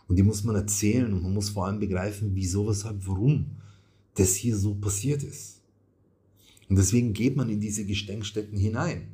[0.08, 3.48] Und die muss man erzählen und man muss vor allem begreifen, wieso, weshalb, warum
[4.16, 5.62] das hier so passiert ist.
[6.70, 9.08] Und deswegen geht man in diese Gedenkstätten hinein.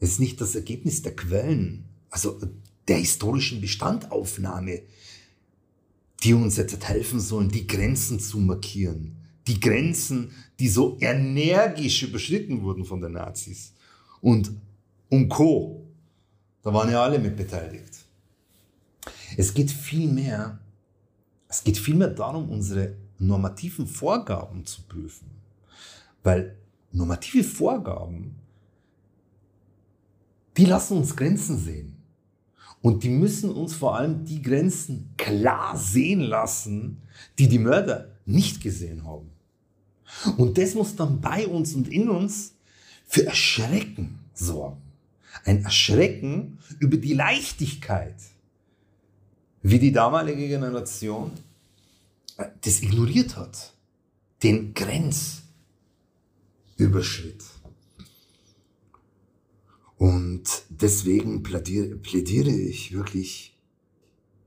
[0.00, 2.38] Es ist nicht das Ergebnis der Quellen, also
[2.88, 4.82] der historischen Bestandaufnahme,
[6.22, 9.16] die uns jetzt helfen sollen, die Grenzen zu markieren,
[9.46, 13.72] die Grenzen, die so energisch überschritten wurden von den Nazis.
[14.20, 14.52] Und
[15.14, 15.86] und Co.
[16.62, 18.04] Da waren ja alle mit beteiligt.
[19.36, 20.58] Es geht vielmehr,
[21.48, 25.30] es geht vielmehr darum, unsere normativen Vorgaben zu prüfen.
[26.22, 26.56] Weil
[26.92, 28.36] normative Vorgaben,
[30.56, 31.96] die lassen uns Grenzen sehen.
[32.82, 36.98] Und die müssen uns vor allem die Grenzen klar sehen lassen,
[37.38, 39.30] die die Mörder nicht gesehen haben.
[40.36, 42.52] Und das muss dann bei uns und in uns
[43.06, 44.82] für Erschrecken sorgen.
[45.44, 48.14] Ein Erschrecken über die Leichtigkeit,
[49.62, 51.32] wie die damalige Generation
[52.36, 53.72] äh, das ignoriert hat.
[54.42, 57.42] Den Grenzüberschritt.
[59.96, 63.56] Und deswegen plädiere, plädiere ich wirklich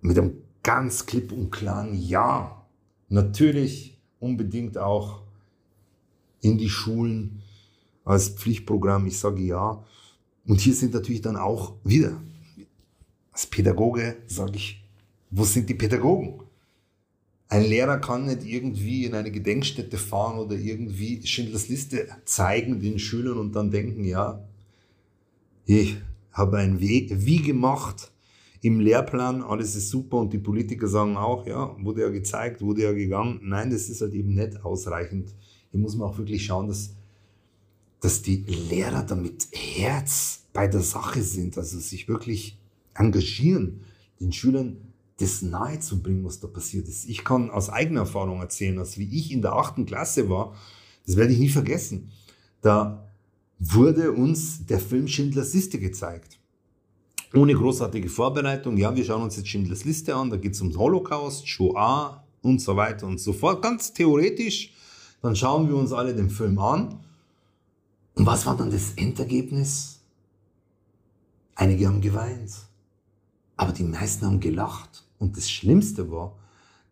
[0.02, 0.34] mit einem
[0.64, 2.66] ganz klipp und klaren Ja.
[3.10, 5.22] Natürlich unbedingt auch
[6.42, 7.42] in die Schulen
[8.04, 9.08] als Pflichtprogramm.
[9.08, 9.84] Ich sage ja.
[10.46, 12.22] Und hier sind natürlich dann auch wieder,
[13.32, 14.84] als Pädagoge sage ich,
[15.30, 16.42] wo sind die Pädagogen?
[17.50, 23.00] Ein Lehrer kann nicht irgendwie in eine Gedenkstätte fahren oder irgendwie Schindlers Liste zeigen den
[23.00, 24.44] Schülern und dann denken, ja,
[25.68, 25.98] ich
[26.32, 28.12] habe ein Wie gemacht
[28.62, 32.84] im Lehrplan, alles ist super und die Politiker sagen auch, ja, wurde ja gezeigt, wurde
[32.84, 33.42] ja gegangen.
[33.44, 35.36] Nein, das ist halt eben nicht ausreichend.
[35.70, 36.96] Hier muss man auch wirklich schauen, dass,
[38.00, 38.38] dass die
[38.70, 42.58] Lehrer damit Herz bei der Sache sind, also sich wirklich
[42.96, 43.82] engagieren,
[44.20, 44.78] den Schülern
[45.18, 47.10] das nahe zu bringen, was da passiert ist.
[47.10, 50.56] Ich kann aus eigener Erfahrung erzählen, dass wie ich in der achten Klasse war,
[51.06, 52.12] das werde ich nie vergessen.
[52.62, 53.07] Da
[53.60, 56.40] wurde uns der Film Schindlers Liste gezeigt.
[57.34, 58.78] Ohne großartige Vorbereitung.
[58.78, 60.30] Ja, wir schauen uns jetzt Schindlers Liste an.
[60.30, 63.62] Da geht es ums Holocaust, Shoah und so weiter und so fort.
[63.62, 64.74] Ganz theoretisch.
[65.22, 67.00] Dann schauen wir uns alle den Film an.
[68.14, 70.00] Und was war dann das Endergebnis?
[71.56, 72.52] Einige haben geweint.
[73.58, 75.06] Aber die meisten haben gelacht.
[75.18, 76.38] Und das Schlimmste war,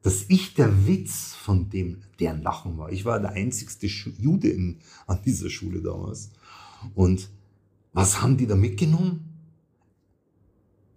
[0.01, 2.91] dass ich der Witz von dem, deren Lachen war.
[2.91, 6.29] Ich war der einzigste Jude in, an dieser Schule damals.
[6.93, 7.29] Und
[7.93, 9.21] was haben die da mitgenommen?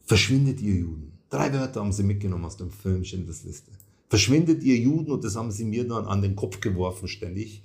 [0.05, 1.12] Verschwindet ihr Juden.
[1.30, 3.70] Drei Wörter haben sie mitgenommen aus dem Film Schindlers Liste.
[4.09, 7.62] Verschwindet ihr Juden und das haben sie mir dann an den Kopf geworfen ständig.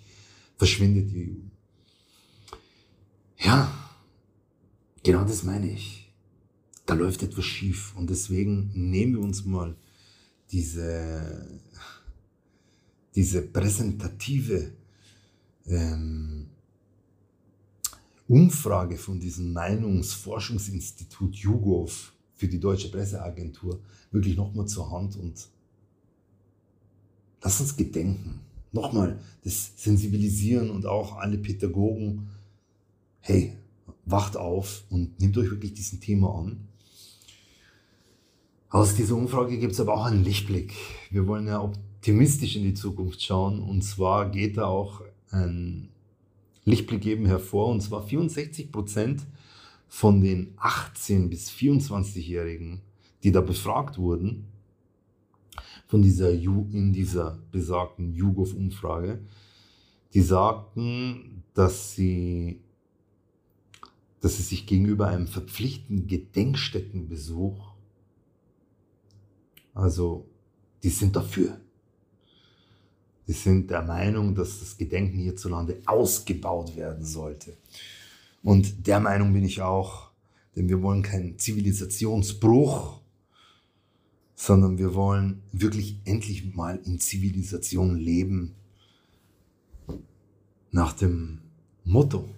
[0.57, 1.51] Verschwindet ihr Juden.
[3.37, 3.71] Ja,
[5.03, 6.13] genau das meine ich.
[6.85, 9.75] Da läuft etwas schief und deswegen nehmen wir uns mal
[10.51, 11.59] diese,
[13.15, 14.73] diese präsentative
[15.65, 16.47] ähm,
[18.33, 23.79] Umfrage von diesem Meinungsforschungsinstitut YouGov für die Deutsche Presseagentur
[24.09, 25.47] wirklich nochmal zur Hand und
[27.43, 28.39] lass uns gedenken.
[28.71, 32.29] Nochmal das Sensibilisieren und auch alle Pädagogen,
[33.19, 33.53] hey,
[34.05, 36.67] wacht auf und nehmt euch wirklich diesem Thema an.
[38.69, 40.73] Aus dieser Umfrage gibt es aber auch einen Lichtblick.
[41.11, 45.92] Wir wollen ja optimistisch in die Zukunft schauen und zwar geht da auch ein
[46.65, 49.23] Lichtblick eben hervor, und zwar 64 Prozent
[49.87, 52.81] von den 18- bis 24-Jährigen,
[53.23, 54.47] die da befragt wurden,
[55.87, 59.19] von dieser in dieser besagten YouGov-Umfrage,
[60.13, 62.61] die sagten, dass sie,
[64.19, 67.73] dass sie sich gegenüber einem verpflichtenden Gedenkstättenbesuch,
[69.73, 70.27] also
[70.81, 71.59] die sind dafür,
[73.27, 77.57] die sind der Meinung, dass das Gedenken hierzulande ausgebaut werden sollte.
[78.41, 80.11] Und der Meinung bin ich auch,
[80.55, 82.99] denn wir wollen keinen Zivilisationsbruch,
[84.35, 88.55] sondern wir wollen wirklich endlich mal in Zivilisation leben
[90.71, 91.39] nach dem
[91.85, 92.29] Motto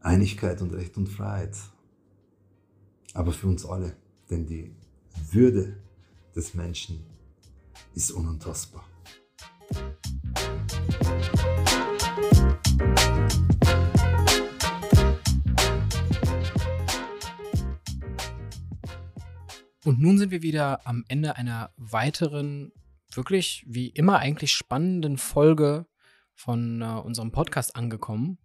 [0.00, 1.56] Einigkeit und Recht und Freiheit.
[3.12, 3.96] Aber für uns alle,
[4.30, 4.70] denn die
[5.32, 5.76] Würde
[6.34, 7.00] des Menschen
[7.94, 8.84] ist unantastbar.
[19.88, 22.72] Und nun sind wir wieder am Ende einer weiteren,
[23.10, 25.86] wirklich wie immer eigentlich spannenden Folge
[26.34, 28.36] von äh, unserem Podcast angekommen.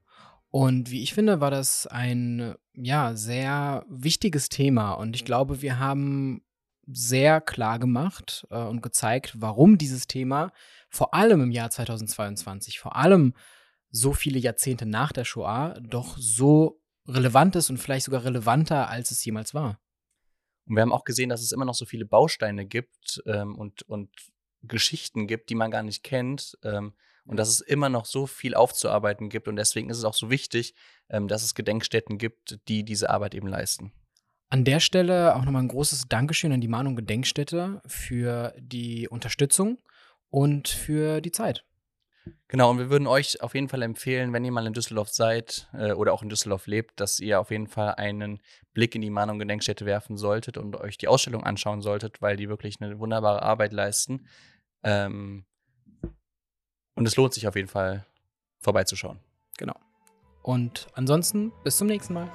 [0.51, 4.93] Und wie ich finde, war das ein ja sehr wichtiges Thema.
[4.93, 6.45] Und ich glaube, wir haben
[6.87, 10.53] sehr klar gemacht äh, und gezeigt, warum dieses Thema
[10.89, 13.33] vor allem im Jahr 2022, vor allem
[13.89, 19.11] so viele Jahrzehnte nach der Shoah, doch so relevant ist und vielleicht sogar relevanter, als
[19.11, 19.81] es jemals war.
[20.65, 23.83] Und wir haben auch gesehen, dass es immer noch so viele Bausteine gibt ähm, und,
[23.83, 24.09] und
[24.61, 26.57] Geschichten gibt, die man gar nicht kennt.
[26.63, 26.93] Ähm,
[27.25, 29.47] und dass es immer noch so viel aufzuarbeiten gibt.
[29.47, 30.75] Und deswegen ist es auch so wichtig,
[31.09, 33.93] ähm, dass es Gedenkstätten gibt, die diese Arbeit eben leisten.
[34.49, 39.79] An der Stelle auch nochmal ein großes Dankeschön an die Mahnung Gedenkstätte für die Unterstützung
[40.29, 41.65] und für die Zeit.
[42.47, 45.67] Genau, und wir würden euch auf jeden Fall empfehlen, wenn ihr mal in Düsseldorf seid
[45.73, 48.39] äh, oder auch in Düsseldorf lebt, dass ihr auf jeden Fall einen
[48.73, 52.49] Blick in die Mahnung Gedenkstätte werfen solltet und euch die Ausstellung anschauen solltet, weil die
[52.49, 54.27] wirklich eine wunderbare Arbeit leisten.
[54.83, 55.45] Ähm,
[56.95, 58.05] und es lohnt sich auf jeden Fall
[58.59, 59.19] vorbeizuschauen.
[59.57, 59.75] Genau.
[60.43, 62.29] Und ansonsten bis zum nächsten Mal.